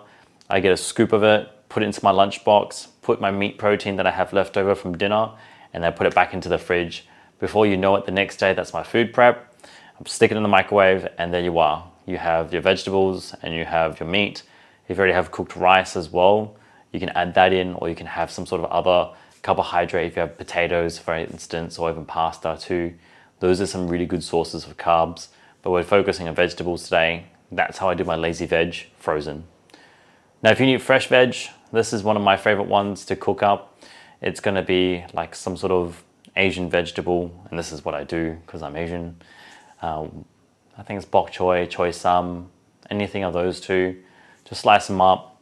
I 0.52 0.60
get 0.60 0.72
a 0.72 0.78
scoop 0.78 1.14
of 1.14 1.24
it, 1.24 1.50
put 1.68 1.82
it 1.82 1.88
into 1.88 2.04
my 2.04 2.12
lunchbox, 2.12 2.90
put 3.02 3.20
my 3.20 3.32
meat 3.32 3.58
protein 3.58 3.96
that 3.96 4.06
I 4.06 4.12
have 4.12 4.34
left 4.34 4.56
over 4.56 4.76
from 4.76 4.96
dinner, 4.96 5.32
and 5.74 5.84
then 5.84 5.94
put 5.94 6.06
it 6.06 6.14
back 6.14 6.36
into 6.36 6.48
the 6.48 6.60
fridge. 6.60 7.08
Before 7.40 7.66
you 7.66 7.78
know 7.78 7.96
it, 7.96 8.06
the 8.06 8.12
next 8.12 8.38
day, 8.38 8.54
that's 8.54 8.74
my 8.74 8.84
food 8.84 9.14
prep. 9.14 9.54
I 9.64 10.08
stick 10.08 10.32
it 10.32 10.38
in 10.38 10.44
the 10.44 10.50
microwave, 10.50 11.08
and 11.18 11.34
there 11.34 11.42
you 11.42 11.58
are. 11.58 11.90
You 12.06 12.18
have 12.18 12.52
your 12.52 12.62
vegetables 12.62 13.34
and 13.42 13.54
you 13.54 13.64
have 13.64 14.00
your 14.00 14.10
meat. 14.10 14.44
If 14.88 14.98
you 14.98 15.00
already 15.00 15.14
have 15.14 15.32
cooked 15.32 15.56
rice 15.56 15.96
as 15.96 16.10
well, 16.12 16.56
you 16.92 17.00
can 17.00 17.10
add 17.10 17.34
that 17.36 17.54
in, 17.54 17.76
or 17.76 17.88
you 17.88 17.96
can 17.96 18.08
have 18.08 18.30
some 18.30 18.46
sort 18.46 18.62
of 18.62 18.72
other 18.72 19.16
carbohydrate 19.42 20.08
if 20.08 20.16
you 20.16 20.22
have 20.22 20.38
potatoes, 20.38 20.98
for 20.98 21.16
instance, 21.16 21.80
or 21.80 21.90
even 21.90 22.06
pasta 22.06 22.58
too. 22.60 22.96
Those 23.40 23.62
are 23.62 23.68
some 23.68 23.88
really 23.88 24.06
good 24.06 24.24
sources 24.24 24.66
of 24.66 24.76
carbs. 24.76 25.30
But 25.62 25.72
we're 25.72 25.84
focusing 25.84 26.28
on 26.28 26.36
vegetables 26.36 26.84
today. 26.84 27.26
That's 27.52 27.78
how 27.78 27.90
I 27.90 27.94
do 27.94 28.04
my 28.04 28.16
lazy 28.16 28.46
veg 28.46 28.76
frozen. 28.98 29.46
Now, 30.42 30.52
if 30.52 30.60
you 30.60 30.66
need 30.66 30.82
fresh 30.82 31.08
veg, 31.08 31.36
this 31.72 31.94
is 31.94 32.04
one 32.04 32.18
of 32.18 32.24
my 32.24 32.36
favorite 32.36 32.68
ones 32.68 33.06
to 33.06 33.16
cook 33.16 33.44
up. 33.44 33.82
It's 34.22 34.40
going 34.40 34.56
to 34.56 34.62
be 34.62 35.06
like 35.14 35.36
some 35.36 35.56
sort 35.56 35.72
of 35.72 36.04
Asian 36.36 36.70
vegetable, 36.70 37.32
and 37.50 37.58
this 37.58 37.72
is 37.72 37.84
what 37.84 37.96
I 37.96 38.04
do 38.04 38.38
because 38.46 38.62
I'm 38.62 38.76
Asian. 38.76 39.22
Um, 39.82 40.26
I 40.78 40.84
think 40.84 40.98
it's 40.98 41.06
bok 41.06 41.32
choy, 41.32 41.68
choy 41.68 41.94
sum, 41.94 42.50
anything 42.90 43.24
of 43.24 43.34
those 43.34 43.60
two. 43.60 44.02
Just 44.46 44.62
slice 44.62 44.88
them 44.88 45.02
up. 45.02 45.42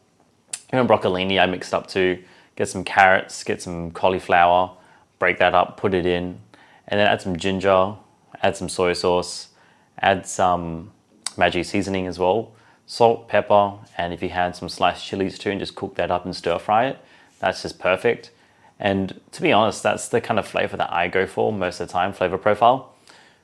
Even 0.73 0.87
broccolini, 0.87 1.39
I 1.39 1.45
mixed 1.45 1.73
up 1.73 1.87
too. 1.87 2.23
Get 2.55 2.67
some 2.67 2.83
carrots, 2.83 3.43
get 3.43 3.61
some 3.61 3.91
cauliflower, 3.91 4.71
break 5.19 5.37
that 5.39 5.53
up, 5.53 5.77
put 5.77 5.93
it 5.93 6.05
in, 6.05 6.39
and 6.87 6.99
then 6.99 7.07
add 7.07 7.21
some 7.21 7.37
ginger, 7.37 7.95
add 8.41 8.57
some 8.57 8.69
soy 8.69 8.93
sauce, 8.93 9.49
add 9.99 10.25
some 10.25 10.91
Maggi 11.37 11.63
seasoning 11.63 12.07
as 12.07 12.17
well 12.17 12.53
salt, 12.87 13.27
pepper, 13.27 13.73
and 13.97 14.13
if 14.13 14.23
you 14.23 14.29
had 14.29 14.55
some 14.55 14.69
sliced 14.69 15.05
chilies 15.05 15.37
too, 15.37 15.51
and 15.51 15.59
just 15.59 15.75
cook 15.75 15.95
that 15.95 16.09
up 16.09 16.25
and 16.25 16.35
stir 16.35 16.57
fry 16.57 16.87
it, 16.87 16.97
that's 17.39 17.61
just 17.61 17.77
perfect. 17.77 18.31
And 18.79 19.19
to 19.31 19.41
be 19.41 19.51
honest, 19.51 19.83
that's 19.83 20.07
the 20.07 20.21
kind 20.21 20.39
of 20.39 20.47
flavor 20.47 20.77
that 20.77 20.91
I 20.91 21.07
go 21.07 21.25
for 21.25 21.51
most 21.51 21.79
of 21.79 21.87
the 21.87 21.91
time, 21.91 22.13
flavor 22.13 22.37
profile. 22.37 22.93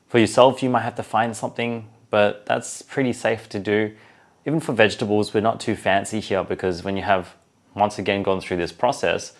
For 0.08 0.18
yourself, 0.18 0.62
you 0.62 0.70
might 0.70 0.82
have 0.82 0.94
to 0.96 1.02
find 1.02 1.36
something, 1.36 1.88
but 2.10 2.46
that's 2.46 2.82
pretty 2.82 3.12
safe 3.12 3.48
to 3.48 3.58
do. 3.58 3.92
Even 4.46 4.60
for 4.60 4.72
vegetables, 4.72 5.34
we're 5.34 5.40
not 5.40 5.58
too 5.58 5.74
fancy 5.74 6.20
here 6.20 6.44
because 6.44 6.84
when 6.84 6.96
you 6.96 7.02
have 7.02 7.34
once 7.74 7.98
again 7.98 8.22
gone 8.22 8.40
through 8.40 8.58
this 8.58 8.72
process, 8.72 9.32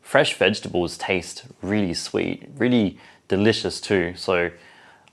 fresh 0.00 0.34
vegetables 0.36 0.96
taste 0.96 1.44
really 1.62 1.94
sweet, 1.94 2.48
really 2.56 2.98
delicious 3.28 3.80
too. 3.80 4.14
So 4.14 4.50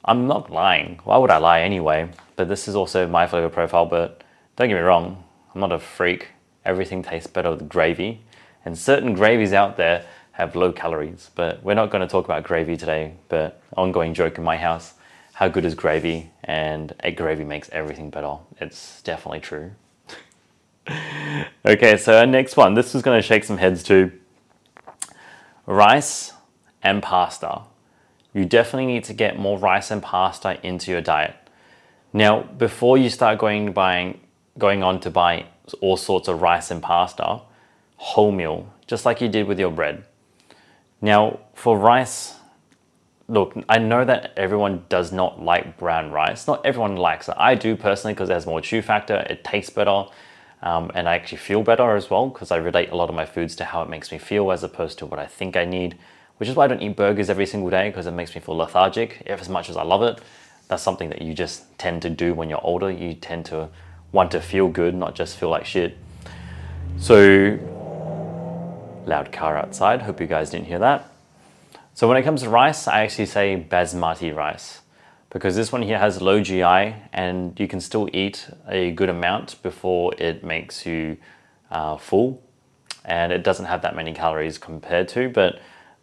I'm 0.05 0.27
not 0.27 0.51
lying. 0.51 0.99
Why 1.03 1.17
would 1.17 1.31
I 1.31 1.37
lie 1.37 1.61
anyway? 1.61 2.09
But 2.35 2.47
this 2.47 2.67
is 2.67 2.75
also 2.75 3.07
my 3.07 3.27
flavor 3.27 3.49
profile, 3.49 3.85
but 3.85 4.23
don't 4.55 4.67
get 4.67 4.75
me 4.75 4.81
wrong, 4.81 5.23
I'm 5.53 5.61
not 5.61 5.71
a 5.71 5.79
freak. 5.79 6.27
Everything 6.65 7.01
tastes 7.01 7.27
better 7.27 7.49
with 7.51 7.67
gravy. 7.67 8.21
And 8.65 8.77
certain 8.77 9.13
gravies 9.13 9.53
out 9.53 9.77
there 9.77 10.05
have 10.39 10.55
low 10.55 10.71
calories, 10.71 11.29
but 11.35 11.63
we're 11.63 11.75
not 11.75 11.89
going 11.91 12.01
to 12.01 12.07
talk 12.07 12.25
about 12.25 12.43
gravy 12.43 12.77
today. 12.77 13.13
But 13.27 13.61
ongoing 13.75 14.13
joke 14.13 14.37
in 14.37 14.43
my 14.43 14.57
house 14.57 14.93
how 15.39 15.47
good 15.47 15.63
is 15.63 15.73
gravy? 15.73 16.31
And 16.43 16.93
egg 16.99 17.15
gravy 17.15 17.45
makes 17.45 17.69
everything 17.71 18.09
better. 18.09 18.35
It's 18.59 19.01
definitely 19.03 19.39
true. 19.39 19.71
okay, 21.65 21.95
so 21.95 22.17
our 22.17 22.25
next 22.25 22.57
one. 22.57 22.73
This 22.73 22.93
is 22.93 23.01
going 23.01 23.17
to 23.17 23.25
shake 23.25 23.45
some 23.45 23.57
heads 23.57 23.81
too. 23.81 24.11
Rice 25.65 26.33
and 26.83 27.01
pasta. 27.01 27.61
You 28.33 28.43
definitely 28.43 28.87
need 28.87 29.05
to 29.05 29.13
get 29.13 29.39
more 29.39 29.57
rice 29.57 29.91
and 29.91 30.03
pasta 30.03 30.59
into 30.61 30.91
your 30.91 30.99
diet. 30.99 31.35
Now, 32.11 32.43
before 32.43 32.97
you 32.97 33.09
start 33.09 33.39
going 33.39 33.71
buying 33.71 34.19
going 34.57 34.83
on 34.83 34.99
to 34.99 35.09
buy 35.09 35.45
all 35.79 35.95
sorts 35.95 36.27
of 36.27 36.41
rice 36.41 36.69
and 36.69 36.83
pasta, 36.83 37.39
wholemeal, 37.97 38.65
just 38.87 39.05
like 39.05 39.21
you 39.21 39.29
did 39.29 39.47
with 39.47 39.57
your 39.57 39.71
bread. 39.71 40.03
Now, 41.01 41.39
for 41.53 41.77
rice, 41.77 42.35
look, 43.27 43.53
I 43.69 43.77
know 43.77 44.03
that 44.03 44.33
everyone 44.35 44.83
does 44.89 45.11
not 45.11 45.41
like 45.41 45.77
brown 45.77 46.11
rice. 46.11 46.47
Not 46.47 46.65
everyone 46.65 46.97
likes 46.97 47.29
it. 47.29 47.35
I 47.37 47.55
do 47.55 47.75
personally 47.75 48.13
because 48.13 48.29
it 48.29 48.33
has 48.33 48.45
more 48.45 48.59
chew 48.59 48.81
factor, 48.81 49.25
it 49.29 49.43
tastes 49.43 49.69
better, 49.69 50.05
um, 50.61 50.91
and 50.93 51.07
I 51.07 51.15
actually 51.15 51.37
feel 51.37 51.63
better 51.63 51.95
as 51.95 52.09
well 52.09 52.27
because 52.27 52.51
I 52.51 52.57
relate 52.57 52.89
a 52.89 52.95
lot 52.95 53.09
of 53.09 53.15
my 53.15 53.25
foods 53.25 53.55
to 53.57 53.65
how 53.65 53.81
it 53.81 53.89
makes 53.89 54.11
me 54.11 54.17
feel 54.17 54.51
as 54.51 54.63
opposed 54.63 54.97
to 54.99 55.05
what 55.05 55.19
I 55.19 55.25
think 55.25 55.55
I 55.55 55.63
need, 55.63 55.97
which 56.37 56.49
is 56.49 56.55
why 56.55 56.65
I 56.65 56.67
don't 56.67 56.81
eat 56.81 56.97
burgers 56.97 57.29
every 57.29 57.45
single 57.45 57.69
day 57.69 57.89
because 57.89 58.07
it 58.07 58.11
makes 58.11 58.35
me 58.35 58.41
feel 58.41 58.57
lethargic. 58.57 59.23
As 59.27 59.47
much 59.47 59.69
as 59.69 59.77
I 59.77 59.83
love 59.83 60.03
it, 60.03 60.19
that's 60.67 60.83
something 60.83 61.09
that 61.09 61.21
you 61.21 61.33
just 61.33 61.77
tend 61.77 62.01
to 62.01 62.09
do 62.09 62.33
when 62.33 62.49
you're 62.49 62.63
older. 62.63 62.91
You 62.91 63.13
tend 63.13 63.45
to 63.45 63.69
want 64.11 64.31
to 64.31 64.41
feel 64.41 64.67
good, 64.67 64.95
not 64.95 65.15
just 65.15 65.37
feel 65.37 65.49
like 65.49 65.65
shit. 65.65 65.97
So, 66.97 67.57
loud 69.09 69.31
car 69.31 69.57
outside. 69.57 70.03
Hope 70.03 70.21
you 70.21 70.27
guys 70.27 70.51
didn't 70.51 70.67
hear 70.67 70.79
that. 70.79 71.11
So, 71.93 72.07
when 72.07 72.15
it 72.15 72.23
comes 72.23 72.43
to 72.43 72.49
rice, 72.49 72.87
I 72.87 73.01
actually 73.01 73.25
say 73.25 73.65
basmati 73.69 74.33
rice 74.33 74.81
because 75.29 75.55
this 75.55 75.71
one 75.71 75.81
here 75.81 75.99
has 75.99 76.21
low 76.21 76.41
GI 76.41 76.95
and 77.13 77.59
you 77.59 77.67
can 77.67 77.81
still 77.81 78.09
eat 78.13 78.49
a 78.67 78.91
good 78.91 79.09
amount 79.09 79.61
before 79.61 80.13
it 80.17 80.43
makes 80.43 80.85
you 80.85 81.17
uh, 81.69 81.97
full 81.97 82.41
and 83.05 83.31
it 83.31 83.43
doesn't 83.43 83.65
have 83.65 83.81
that 83.81 83.95
many 83.95 84.13
calories 84.13 84.57
compared 84.57 85.07
to 85.09 85.29
but 85.29 85.59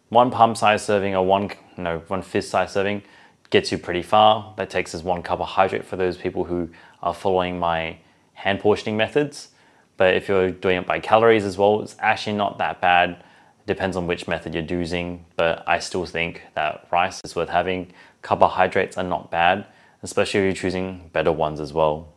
one 0.09 0.31
palm 0.31 0.55
size 0.55 0.83
serving 0.85 1.13
or 1.13 1.25
one 1.25 1.51
no 1.75 1.99
one 2.07 2.21
fist 2.21 2.49
size 2.49 2.71
serving 2.71 3.03
gets 3.49 3.71
you 3.71 3.77
pretty 3.77 4.01
far 4.01 4.53
that 4.57 4.69
takes 4.69 4.93
us 4.95 5.03
one 5.03 5.21
carbohydrate 5.21 5.85
for 5.85 5.95
those 5.95 6.17
people 6.17 6.45
who 6.45 6.69
are 7.01 7.13
following 7.13 7.59
my 7.59 7.97
hand 8.33 8.59
portioning 8.59 8.97
methods. 8.97 9.49
But 9.97 10.13
if 10.15 10.27
you're 10.27 10.51
doing 10.51 10.77
it 10.77 10.85
by 10.85 10.99
calories 10.99 11.43
as 11.43 11.57
well, 11.57 11.81
it's 11.81 11.95
actually 11.99 12.37
not 12.37 12.57
that 12.59 12.79
bad. 12.81 13.23
Depends 13.65 13.97
on 13.97 14.07
which 14.07 14.27
method 14.27 14.53
you're 14.53 14.63
using, 14.63 15.25
but 15.35 15.63
I 15.67 15.79
still 15.79 16.05
think 16.05 16.43
that 16.53 16.87
rice 16.91 17.19
is 17.25 17.35
worth 17.35 17.49
having. 17.49 17.91
Carbohydrates 18.21 18.97
are 18.97 19.03
not 19.03 19.29
bad, 19.29 19.65
especially 20.03 20.39
if 20.41 20.43
you're 20.45 20.53
choosing 20.53 21.09
better 21.11 21.31
ones 21.31 21.59
as 21.59 21.73
well. 21.73 22.07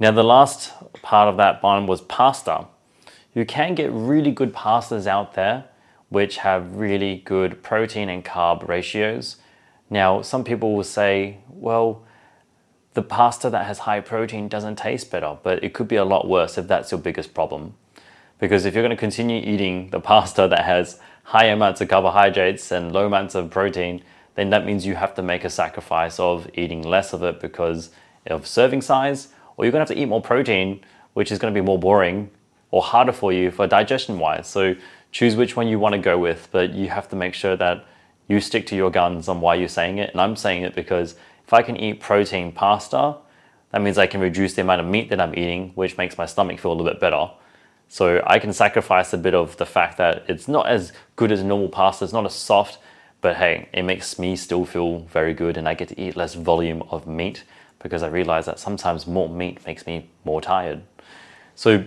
Now, 0.00 0.10
the 0.10 0.24
last 0.24 0.72
part 1.02 1.28
of 1.28 1.36
that 1.36 1.62
one 1.62 1.86
was 1.86 2.00
pasta. 2.00 2.66
You 3.34 3.44
can 3.44 3.74
get 3.74 3.92
really 3.92 4.32
good 4.32 4.52
pastas 4.52 5.06
out 5.06 5.34
there 5.34 5.66
which 6.10 6.38
have 6.38 6.76
really 6.76 7.22
good 7.24 7.62
protein 7.62 8.08
and 8.08 8.24
carb 8.24 8.68
ratios. 8.68 9.36
Now, 9.88 10.22
some 10.22 10.44
people 10.44 10.74
will 10.74 10.84
say, 10.84 11.38
well, 11.48 12.02
the 12.94 13.02
pasta 13.02 13.48
that 13.50 13.66
has 13.66 13.80
high 13.80 14.00
protein 14.00 14.48
doesn't 14.48 14.76
taste 14.76 15.10
better, 15.10 15.38
but 15.42 15.62
it 15.62 15.74
could 15.74 15.88
be 15.88 15.96
a 15.96 16.04
lot 16.04 16.28
worse 16.28 16.58
if 16.58 16.66
that's 16.66 16.90
your 16.90 17.00
biggest 17.00 17.34
problem. 17.34 17.74
Because 18.38 18.64
if 18.64 18.74
you're 18.74 18.82
going 18.82 18.96
to 18.96 18.96
continue 18.96 19.40
eating 19.40 19.90
the 19.90 20.00
pasta 20.00 20.48
that 20.48 20.64
has 20.64 20.98
high 21.24 21.44
amounts 21.44 21.80
of 21.80 21.88
carbohydrates 21.88 22.72
and 22.72 22.92
low 22.92 23.06
amounts 23.06 23.34
of 23.34 23.50
protein, 23.50 24.02
then 24.34 24.50
that 24.50 24.64
means 24.64 24.86
you 24.86 24.94
have 24.94 25.14
to 25.14 25.22
make 25.22 25.44
a 25.44 25.50
sacrifice 25.50 26.18
of 26.18 26.48
eating 26.54 26.82
less 26.82 27.12
of 27.12 27.22
it 27.22 27.40
because 27.40 27.90
of 28.26 28.46
serving 28.46 28.82
size, 28.82 29.28
or 29.56 29.64
you're 29.64 29.72
going 29.72 29.84
to 29.84 29.90
have 29.90 29.96
to 29.96 30.02
eat 30.02 30.06
more 30.06 30.22
protein, 30.22 30.80
which 31.12 31.30
is 31.30 31.38
going 31.38 31.52
to 31.52 31.60
be 31.60 31.64
more 31.64 31.78
boring 31.78 32.30
or 32.70 32.82
harder 32.82 33.12
for 33.12 33.32
you 33.32 33.50
for 33.50 33.66
digestion 33.66 34.18
wise. 34.18 34.46
So 34.46 34.74
choose 35.12 35.36
which 35.36 35.56
one 35.56 35.68
you 35.68 35.78
want 35.78 35.94
to 35.94 35.98
go 35.98 36.18
with, 36.18 36.48
but 36.50 36.72
you 36.72 36.88
have 36.88 37.08
to 37.10 37.16
make 37.16 37.34
sure 37.34 37.56
that 37.56 37.84
you 38.28 38.40
stick 38.40 38.66
to 38.68 38.76
your 38.76 38.90
guns 38.90 39.28
on 39.28 39.40
why 39.40 39.56
you're 39.56 39.68
saying 39.68 39.98
it. 39.98 40.10
And 40.10 40.20
I'm 40.20 40.36
saying 40.36 40.62
it 40.62 40.74
because 40.74 41.16
if 41.50 41.54
I 41.54 41.62
can 41.62 41.76
eat 41.76 41.98
protein 41.98 42.52
pasta, 42.52 43.16
that 43.72 43.82
means 43.82 43.98
I 43.98 44.06
can 44.06 44.20
reduce 44.20 44.54
the 44.54 44.62
amount 44.62 44.82
of 44.82 44.86
meat 44.86 45.10
that 45.10 45.20
I'm 45.20 45.36
eating, 45.36 45.72
which 45.74 45.98
makes 45.98 46.16
my 46.16 46.24
stomach 46.24 46.60
feel 46.60 46.70
a 46.70 46.74
little 46.74 46.88
bit 46.88 47.00
better. 47.00 47.28
So 47.88 48.22
I 48.24 48.38
can 48.38 48.52
sacrifice 48.52 49.12
a 49.12 49.18
bit 49.18 49.34
of 49.34 49.56
the 49.56 49.66
fact 49.66 49.98
that 49.98 50.22
it's 50.28 50.46
not 50.46 50.68
as 50.68 50.92
good 51.16 51.32
as 51.32 51.42
normal 51.42 51.68
pasta, 51.68 52.04
it's 52.04 52.12
not 52.12 52.24
as 52.24 52.34
soft, 52.34 52.78
but 53.20 53.34
hey, 53.34 53.68
it 53.72 53.82
makes 53.82 54.16
me 54.16 54.36
still 54.36 54.64
feel 54.64 55.00
very 55.12 55.34
good 55.34 55.56
and 55.56 55.68
I 55.68 55.74
get 55.74 55.88
to 55.88 56.00
eat 56.00 56.14
less 56.14 56.34
volume 56.34 56.84
of 56.88 57.08
meat 57.08 57.42
because 57.80 58.04
I 58.04 58.06
realize 58.06 58.46
that 58.46 58.60
sometimes 58.60 59.08
more 59.08 59.28
meat 59.28 59.66
makes 59.66 59.88
me 59.88 60.08
more 60.24 60.40
tired. 60.40 60.82
So 61.56 61.82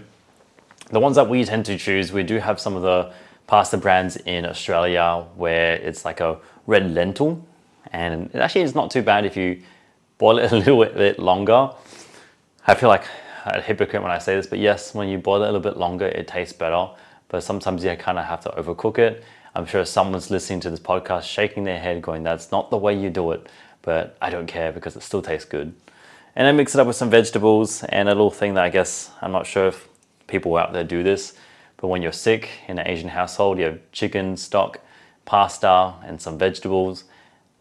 the 0.89 0.99
ones 0.99 1.15
that 1.15 1.29
we 1.29 1.45
tend 1.45 1.65
to 1.67 1.77
choose, 1.77 2.11
we 2.11 2.23
do 2.23 2.39
have 2.39 2.59
some 2.59 2.75
of 2.75 2.81
the 2.81 3.13
pasta 3.47 3.77
brands 3.77 4.17
in 4.17 4.45
Australia 4.45 5.25
where 5.37 5.75
it's 5.75 6.03
like 6.03 6.19
a 6.19 6.39
red 6.67 6.93
lentil 6.93 7.47
and 7.91 8.33
actually 8.35 8.61
it's 8.61 8.75
not 8.75 8.91
too 8.91 9.01
bad 9.01 9.25
if 9.25 9.35
you 9.35 9.61
boil 10.17 10.39
it 10.39 10.51
a 10.51 10.55
little 10.55 10.83
bit 10.85 11.19
longer. 11.19 11.71
I 12.65 12.75
feel 12.75 12.89
like 12.89 13.05
a 13.45 13.61
hypocrite 13.61 14.01
when 14.01 14.11
I 14.11 14.19
say 14.19 14.35
this, 14.35 14.47
but 14.47 14.59
yes, 14.59 14.93
when 14.93 15.09
you 15.09 15.17
boil 15.17 15.43
it 15.43 15.49
a 15.49 15.51
little 15.51 15.59
bit 15.59 15.77
longer, 15.77 16.07
it 16.07 16.27
tastes 16.27 16.53
better. 16.53 16.89
But 17.27 17.43
sometimes 17.43 17.83
you 17.83 17.95
kind 17.95 18.17
of 18.17 18.25
have 18.25 18.41
to 18.41 18.49
overcook 18.51 18.99
it. 18.99 19.23
I'm 19.55 19.65
sure 19.65 19.85
someone's 19.85 20.31
listening 20.31 20.59
to 20.61 20.69
this 20.69 20.79
podcast 20.79 21.23
shaking 21.23 21.63
their 21.63 21.79
head, 21.79 22.01
going, 22.01 22.23
That's 22.23 22.51
not 22.51 22.69
the 22.69 22.77
way 22.77 22.97
you 22.97 23.09
do 23.09 23.31
it. 23.31 23.47
But 23.81 24.15
I 24.21 24.29
don't 24.29 24.47
care 24.47 24.71
because 24.71 24.95
it 24.95 25.03
still 25.03 25.21
tastes 25.21 25.47
good. 25.47 25.73
And 26.35 26.47
I 26.47 26.51
mix 26.51 26.73
it 26.73 26.79
up 26.79 26.87
with 26.87 26.95
some 26.95 27.09
vegetables 27.09 27.83
and 27.83 28.07
a 28.07 28.11
little 28.11 28.31
thing 28.31 28.55
that 28.55 28.63
I 28.63 28.69
guess 28.69 29.11
I'm 29.21 29.31
not 29.31 29.45
sure 29.45 29.67
if 29.67 29.87
people 30.27 30.55
out 30.57 30.73
there 30.73 30.83
do 30.83 31.03
this, 31.03 31.33
But 31.77 31.89
when 31.89 32.01
you're 32.01 32.11
sick 32.13 32.49
in 32.67 32.79
an 32.79 32.87
Asian 32.87 33.09
household, 33.09 33.59
you 33.59 33.65
have 33.65 33.79
chicken 33.91 34.37
stock, 34.37 34.79
pasta, 35.25 35.93
and 36.05 36.19
some 36.19 36.37
vegetables, 36.37 37.03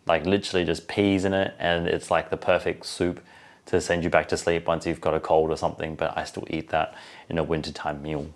like 0.07 0.27
literally 0.27 0.65
just 0.65 0.89
peas 0.89 1.25
in 1.25 1.33
it, 1.33 1.55
and 1.59 1.87
it's 1.87 2.11
like 2.11 2.31
the 2.31 2.37
perfect 2.37 2.87
soup 2.87 3.21
to 3.67 3.81
send 3.81 4.03
you 4.03 4.11
back 4.11 4.29
to 4.29 4.37
sleep 4.37 4.67
once 4.67 4.87
you've 4.87 5.01
got 5.01 5.15
a 5.15 5.21
cold 5.21 5.51
or 5.51 5.57
something. 5.57 5.95
But 5.95 6.17
I 6.17 6.25
still 6.25 6.47
eat 6.51 6.71
that 6.71 6.95
in 7.29 7.39
a 7.39 7.45
wintertime 7.45 8.03
meal. 8.03 8.29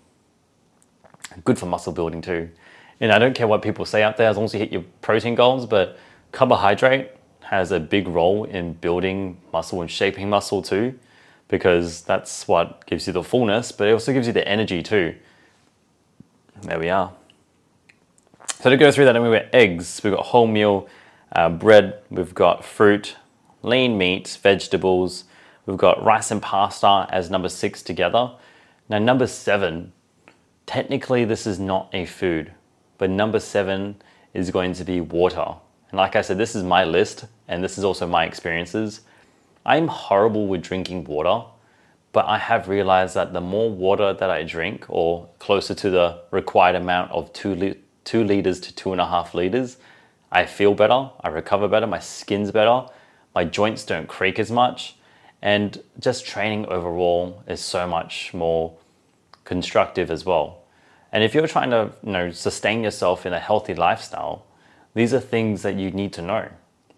Good 1.43 1.59
for 1.59 1.65
muscle 1.65 1.91
building 1.91 2.21
too. 2.21 2.49
And 2.99 3.11
I 3.11 3.19
don't 3.19 3.35
care 3.35 3.47
what 3.47 3.61
people 3.61 3.85
say 3.85 4.01
out 4.01 4.17
there 4.17 4.29
as 4.29 4.37
long 4.37 4.45
as 4.45 4.53
you 4.53 4.59
hit 4.59 4.71
your 4.71 4.83
protein 5.01 5.35
goals, 5.35 5.65
but 5.65 5.99
carbohydrate 6.31 7.11
has 7.41 7.71
a 7.71 7.79
big 7.79 8.07
role 8.07 8.45
in 8.45 8.73
building 8.73 9.37
muscle 9.53 9.81
and 9.81 9.91
shaping 9.91 10.29
muscle 10.29 10.61
too, 10.61 10.97
because 11.47 12.01
that's 12.01 12.47
what 12.47 12.85
gives 12.87 13.05
you 13.07 13.13
the 13.13 13.23
fullness, 13.23 13.71
but 13.71 13.87
it 13.87 13.91
also 13.91 14.13
gives 14.13 14.25
you 14.25 14.33
the 14.33 14.47
energy 14.47 14.81
too. 14.81 15.15
There 16.61 16.79
we 16.79 16.89
are. 16.89 17.13
So 18.59 18.69
to 18.69 18.77
go 18.77 18.91
through 18.91 19.05
that, 19.05 19.15
and 19.15 19.23
we've 19.23 19.39
got 19.39 19.53
eggs, 19.53 20.01
we've 20.03 20.13
got 20.13 20.25
wholemeal 20.25 20.87
uh, 21.31 21.49
bread, 21.49 21.99
we've 22.09 22.33
got 22.33 22.63
fruit, 22.63 23.15
lean 23.61 23.97
meats, 23.97 24.35
vegetables, 24.35 25.25
we've 25.65 25.77
got 25.77 26.03
rice 26.03 26.31
and 26.31 26.41
pasta 26.41 27.07
as 27.09 27.29
number 27.29 27.49
six 27.49 27.83
together. 27.83 28.31
Now, 28.89 28.99
number 28.99 29.27
seven, 29.27 29.91
technically, 30.65 31.25
this 31.25 31.45
is 31.45 31.59
not 31.59 31.89
a 31.93 32.05
food, 32.05 32.53
but 32.97 33.09
number 33.09 33.39
seven 33.39 33.95
is 34.33 34.51
going 34.51 34.73
to 34.73 34.83
be 34.83 35.01
water. 35.01 35.55
And 35.89 35.97
like 35.97 36.15
I 36.15 36.21
said, 36.21 36.37
this 36.37 36.55
is 36.55 36.63
my 36.63 36.83
list, 36.83 37.25
and 37.47 37.63
this 37.63 37.77
is 37.77 37.83
also 37.83 38.07
my 38.07 38.25
experiences. 38.25 39.01
I'm 39.65 39.87
horrible 39.87 40.47
with 40.47 40.61
drinking 40.61 41.03
water, 41.05 41.45
but 42.13 42.25
I 42.25 42.37
have 42.37 42.67
realized 42.67 43.15
that 43.15 43.33
the 43.33 43.41
more 43.41 43.69
water 43.69 44.13
that 44.13 44.29
I 44.29 44.43
drink, 44.43 44.85
or 44.87 45.27
closer 45.39 45.73
to 45.75 45.89
the 45.89 46.21
required 46.31 46.75
amount 46.75 47.11
of 47.11 47.31
two, 47.33 47.53
li- 47.55 47.77
two 48.05 48.23
liters 48.23 48.59
to 48.61 48.73
two 48.73 48.91
and 48.93 49.01
a 49.01 49.05
half 49.05 49.33
liters, 49.33 49.77
I 50.31 50.45
feel 50.45 50.73
better, 50.73 51.09
I 51.21 51.29
recover 51.29 51.67
better, 51.67 51.87
my 51.87 51.99
skin's 51.99 52.51
better, 52.51 52.85
my 53.33 53.45
joints 53.45 53.85
don't 53.85 54.07
creak 54.07 54.39
as 54.39 54.51
much, 54.51 54.95
and 55.41 55.81
just 55.99 56.25
training 56.25 56.65
overall 56.65 57.43
is 57.47 57.61
so 57.61 57.87
much 57.87 58.33
more 58.33 58.73
constructive 59.45 60.11
as 60.11 60.25
well. 60.25 60.63
And 61.11 61.23
if 61.23 61.33
you're 61.33 61.47
trying 61.47 61.69
to 61.69 61.91
you 62.03 62.11
know, 62.11 62.31
sustain 62.31 62.83
yourself 62.83 63.25
in 63.25 63.33
a 63.33 63.39
healthy 63.39 63.73
lifestyle, 63.73 64.45
these 64.93 65.13
are 65.13 65.19
things 65.19 65.61
that 65.61 65.75
you 65.75 65.91
need 65.91 66.11
to 66.13 66.21
know. 66.21 66.49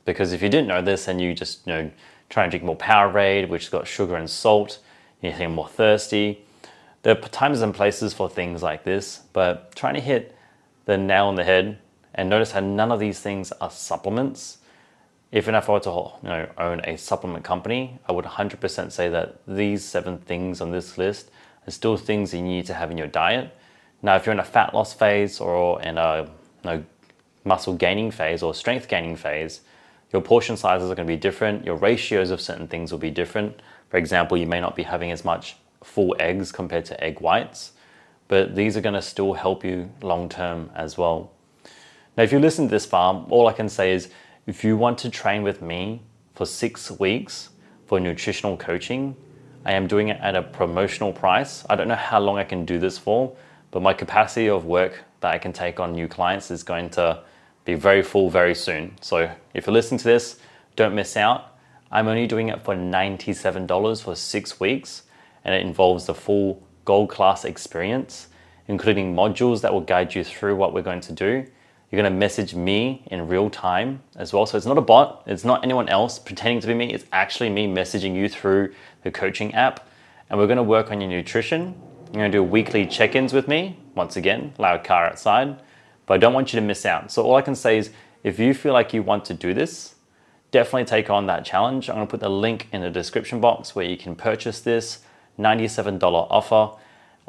Because 0.05 0.33
if 0.33 0.41
you 0.41 0.49
didn't 0.49 0.67
know 0.67 0.81
this 0.81 1.07
and 1.07 1.21
you 1.21 1.33
just 1.33 1.67
you 1.67 1.73
know 1.73 1.91
try 2.29 2.43
and 2.43 2.51
drink 2.51 2.63
more 2.63 2.77
Powerade, 2.77 3.49
which 3.49 3.63
has 3.63 3.69
got 3.69 3.87
sugar 3.87 4.15
and 4.15 4.29
salt, 4.29 4.79
you're 5.21 5.49
more 5.49 5.67
thirsty. 5.67 6.45
There 7.03 7.15
are 7.15 7.21
times 7.29 7.61
and 7.61 7.73
places 7.73 8.13
for 8.13 8.29
things 8.29 8.63
like 8.63 8.83
this, 8.83 9.21
but 9.33 9.75
trying 9.75 9.95
to 9.95 10.01
hit 10.01 10.35
the 10.85 10.97
nail 10.97 11.25
on 11.27 11.35
the 11.35 11.43
head 11.43 11.77
and 12.15 12.29
notice 12.29 12.51
how 12.51 12.59
none 12.59 12.91
of 12.91 12.99
these 12.99 13.19
things 13.19 13.51
are 13.53 13.71
supplements. 13.71 14.57
Even 15.31 15.53
if 15.55 15.69
I 15.69 15.73
were 15.73 15.79
to 15.81 15.89
you 15.89 16.29
know, 16.29 16.49
own 16.57 16.81
a 16.85 16.97
supplement 16.97 17.43
company, 17.43 17.99
I 18.07 18.11
would 18.11 18.25
100% 18.25 18.91
say 18.91 19.09
that 19.09 19.39
these 19.47 19.85
seven 19.85 20.17
things 20.17 20.59
on 20.59 20.71
this 20.71 20.97
list 20.97 21.29
are 21.67 21.71
still 21.71 21.97
things 21.97 22.33
you 22.33 22.41
need 22.41 22.65
to 22.65 22.73
have 22.73 22.89
in 22.89 22.97
your 22.97 23.07
diet. 23.07 23.55
Now, 24.01 24.15
if 24.15 24.25
you're 24.25 24.33
in 24.33 24.39
a 24.39 24.45
fat 24.45 24.73
loss 24.73 24.93
phase 24.93 25.39
or 25.39 25.81
in 25.81 25.97
a 25.97 26.23
you 26.23 26.29
know, 26.63 26.83
muscle 27.43 27.75
gaining 27.75 28.11
phase 28.11 28.41
or 28.41 28.53
strength 28.53 28.87
gaining 28.87 29.15
phase, 29.15 29.61
your 30.11 30.21
portion 30.21 30.57
sizes 30.57 30.89
are 30.89 30.95
going 30.95 31.07
to 31.07 31.13
be 31.13 31.19
different. 31.19 31.65
Your 31.65 31.75
ratios 31.75 32.31
of 32.31 32.41
certain 32.41 32.67
things 32.67 32.91
will 32.91 32.99
be 32.99 33.11
different. 33.11 33.61
For 33.89 33.97
example, 33.97 34.37
you 34.37 34.47
may 34.47 34.59
not 34.59 34.75
be 34.75 34.83
having 34.83 35.11
as 35.11 35.23
much 35.23 35.57
full 35.83 36.15
eggs 36.19 36.51
compared 36.51 36.85
to 36.85 37.03
egg 37.03 37.21
whites, 37.21 37.73
but 38.27 38.55
these 38.55 38.75
are 38.75 38.81
going 38.81 38.95
to 38.95 39.01
still 39.01 39.33
help 39.33 39.63
you 39.63 39.91
long 40.01 40.29
term 40.29 40.71
as 40.75 40.97
well. 40.97 41.31
Now, 42.17 42.23
if 42.23 42.31
you 42.31 42.39
listen 42.39 42.65
to 42.65 42.71
this 42.71 42.85
far, 42.85 43.25
all 43.29 43.47
I 43.47 43.53
can 43.53 43.69
say 43.69 43.93
is 43.93 44.09
if 44.45 44.63
you 44.63 44.77
want 44.77 44.97
to 44.99 45.09
train 45.09 45.43
with 45.43 45.61
me 45.61 46.01
for 46.35 46.45
six 46.45 46.91
weeks 46.91 47.49
for 47.85 47.99
nutritional 47.99 48.57
coaching, 48.57 49.15
I 49.65 49.73
am 49.73 49.87
doing 49.87 50.07
it 50.07 50.19
at 50.21 50.35
a 50.35 50.41
promotional 50.41 51.13
price. 51.13 51.65
I 51.69 51.75
don't 51.75 51.87
know 51.87 51.95
how 51.95 52.19
long 52.19 52.37
I 52.37 52.43
can 52.43 52.65
do 52.65 52.79
this 52.79 52.97
for, 52.97 53.35
but 53.71 53.81
my 53.81 53.93
capacity 53.93 54.49
of 54.49 54.65
work 54.65 55.03
that 55.19 55.33
I 55.33 55.37
can 55.37 55.53
take 55.53 55.79
on 55.79 55.91
new 55.91 56.07
clients 56.07 56.49
is 56.49 56.63
going 56.63 56.89
to 56.91 57.21
be 57.65 57.75
very 57.75 58.01
full 58.01 58.29
very 58.29 58.55
soon. 58.55 58.95
So 59.01 59.29
if 59.53 59.67
you're 59.67 59.73
listening 59.73 59.99
to 59.99 60.05
this, 60.05 60.39
don't 60.75 60.95
miss 60.95 61.17
out. 61.17 61.57
I'm 61.91 62.07
only 62.07 62.27
doing 62.27 62.49
it 62.49 62.63
for 62.63 62.75
$97 62.75 64.03
for 64.03 64.15
six 64.15 64.59
weeks, 64.59 65.03
and 65.43 65.53
it 65.53 65.65
involves 65.65 66.05
the 66.05 66.13
full 66.13 66.63
gold 66.85 67.09
class 67.09 67.45
experience, 67.45 68.27
including 68.67 69.15
modules 69.15 69.61
that 69.61 69.73
will 69.73 69.81
guide 69.81 70.15
you 70.15 70.23
through 70.23 70.55
what 70.55 70.73
we're 70.73 70.81
going 70.81 71.01
to 71.01 71.13
do. 71.13 71.45
You're 71.91 72.01
to 72.11 72.17
message 72.17 72.53
me 72.53 73.03
in 73.07 73.27
real 73.27 73.49
time 73.49 74.01
as 74.15 74.31
well. 74.31 74.45
So 74.45 74.57
it's 74.57 74.65
not 74.65 74.77
a 74.77 74.81
bot, 74.81 75.23
it's 75.25 75.43
not 75.43 75.63
anyone 75.63 75.89
else 75.89 76.19
pretending 76.19 76.61
to 76.61 76.67
be 76.67 76.73
me, 76.73 76.93
it's 76.93 77.05
actually 77.11 77.49
me 77.49 77.67
messaging 77.67 78.15
you 78.15 78.29
through 78.29 78.73
the 79.03 79.11
coaching 79.11 79.53
app. 79.55 79.87
And 80.29 80.39
we're 80.39 80.47
to 80.57 80.63
work 80.63 80.91
on 80.91 81.01
your 81.01 81.09
nutrition. 81.09 81.79
You're 82.13 82.25
to 82.25 82.31
do 82.31 82.43
weekly 82.43 82.85
check 82.85 83.15
ins 83.15 83.33
with 83.33 83.47
me. 83.47 83.79
Once 83.95 84.15
again, 84.15 84.53
loud 84.57 84.83
car 84.83 85.07
outside 85.07 85.59
but 86.09 86.15
I 86.15 86.17
don't 86.17 86.33
want 86.33 86.51
you 86.51 86.59
to 86.59 86.65
miss 86.65 86.87
out. 86.87 87.11
So 87.11 87.21
all 87.21 87.35
I 87.35 87.43
can 87.43 87.53
say 87.53 87.77
is 87.77 87.91
if 88.23 88.39
you 88.39 88.55
feel 88.55 88.73
like 88.73 88.95
you 88.95 89.03
want 89.03 89.25
to 89.25 89.35
do 89.35 89.53
this, 89.53 89.93
definitely 90.49 90.85
take 90.85 91.07
on 91.07 91.27
that 91.27 91.45
challenge. 91.45 91.87
I'm 91.87 91.97
gonna 91.97 92.07
put 92.07 92.19
the 92.19 92.31
link 92.31 92.67
in 92.71 92.81
the 92.81 92.89
description 92.89 93.39
box 93.39 93.75
where 93.75 93.85
you 93.85 93.95
can 93.95 94.15
purchase 94.15 94.59
this 94.59 95.03
$97 95.37 96.01
offer. 96.01 96.75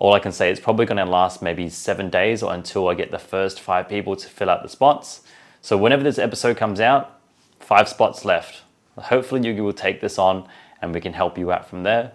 All 0.00 0.14
I 0.14 0.18
can 0.18 0.32
say 0.32 0.50
is 0.50 0.58
probably 0.58 0.86
gonna 0.86 1.04
last 1.04 1.42
maybe 1.42 1.68
seven 1.68 2.08
days 2.08 2.42
or 2.42 2.54
until 2.54 2.88
I 2.88 2.94
get 2.94 3.10
the 3.10 3.18
first 3.18 3.60
five 3.60 3.86
people 3.86 4.16
to 4.16 4.28
fill 4.28 4.48
out 4.48 4.62
the 4.62 4.68
spots. 4.70 5.20
So 5.60 5.76
whenever 5.76 6.02
this 6.02 6.18
episode 6.18 6.56
comes 6.56 6.80
out, 6.80 7.20
five 7.58 7.86
spots 7.86 8.24
left. 8.24 8.62
Hopefully 8.96 9.46
you 9.46 9.62
will 9.62 9.74
take 9.74 10.00
this 10.00 10.18
on 10.18 10.48
and 10.80 10.94
we 10.94 11.02
can 11.02 11.12
help 11.12 11.36
you 11.36 11.52
out 11.52 11.68
from 11.68 11.82
there. 11.82 12.12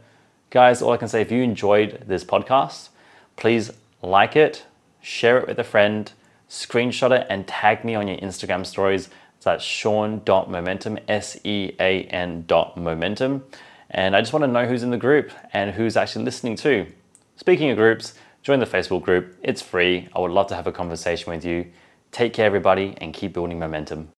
Guys, 0.49 0.81
all 0.81 0.93
I 0.93 0.97
can 0.97 1.07
say, 1.07 1.21
if 1.21 1.31
you 1.31 1.43
enjoyed 1.43 2.05
this 2.07 2.23
podcast, 2.23 2.89
please 3.35 3.69
like 4.01 4.35
it, 4.35 4.65
share 4.99 5.37
it 5.37 5.47
with 5.47 5.59
a 5.59 5.63
friend, 5.63 6.11
screenshot 6.49 7.11
it 7.11 7.27
and 7.29 7.47
tag 7.47 7.85
me 7.85 7.93
on 7.93 8.07
your 8.07 8.17
Instagram 8.17 8.65
stories. 8.65 9.09
So 9.39 9.51
that's 9.51 9.63
sean.momentum, 9.63 10.97
S 11.07 11.37
E 11.43 11.73
A 11.79 12.05
N 12.05 12.45
dot 12.47 12.77
momentum. 12.77 13.43
And 13.91 14.15
I 14.15 14.21
just 14.21 14.33
want 14.33 14.41
to 14.41 14.51
know 14.51 14.65
who's 14.65 14.81
in 14.81 14.89
the 14.89 14.97
group 14.97 15.31
and 15.53 15.75
who's 15.75 15.95
actually 15.95 16.25
listening 16.25 16.55
too. 16.55 16.87
Speaking 17.37 17.69
of 17.69 17.75
groups, 17.75 18.13
join 18.43 18.59
the 18.59 18.65
Facebook 18.65 19.03
group. 19.03 19.37
It's 19.43 19.61
free. 19.61 20.07
I 20.15 20.19
would 20.19 20.31
love 20.31 20.47
to 20.47 20.55
have 20.55 20.67
a 20.67 20.71
conversation 20.71 21.33
with 21.33 21.43
you. 21.43 21.67
Take 22.11 22.31
care, 22.31 22.45
everybody, 22.45 22.95
and 23.01 23.13
keep 23.13 23.33
building 23.33 23.59
momentum. 23.59 24.09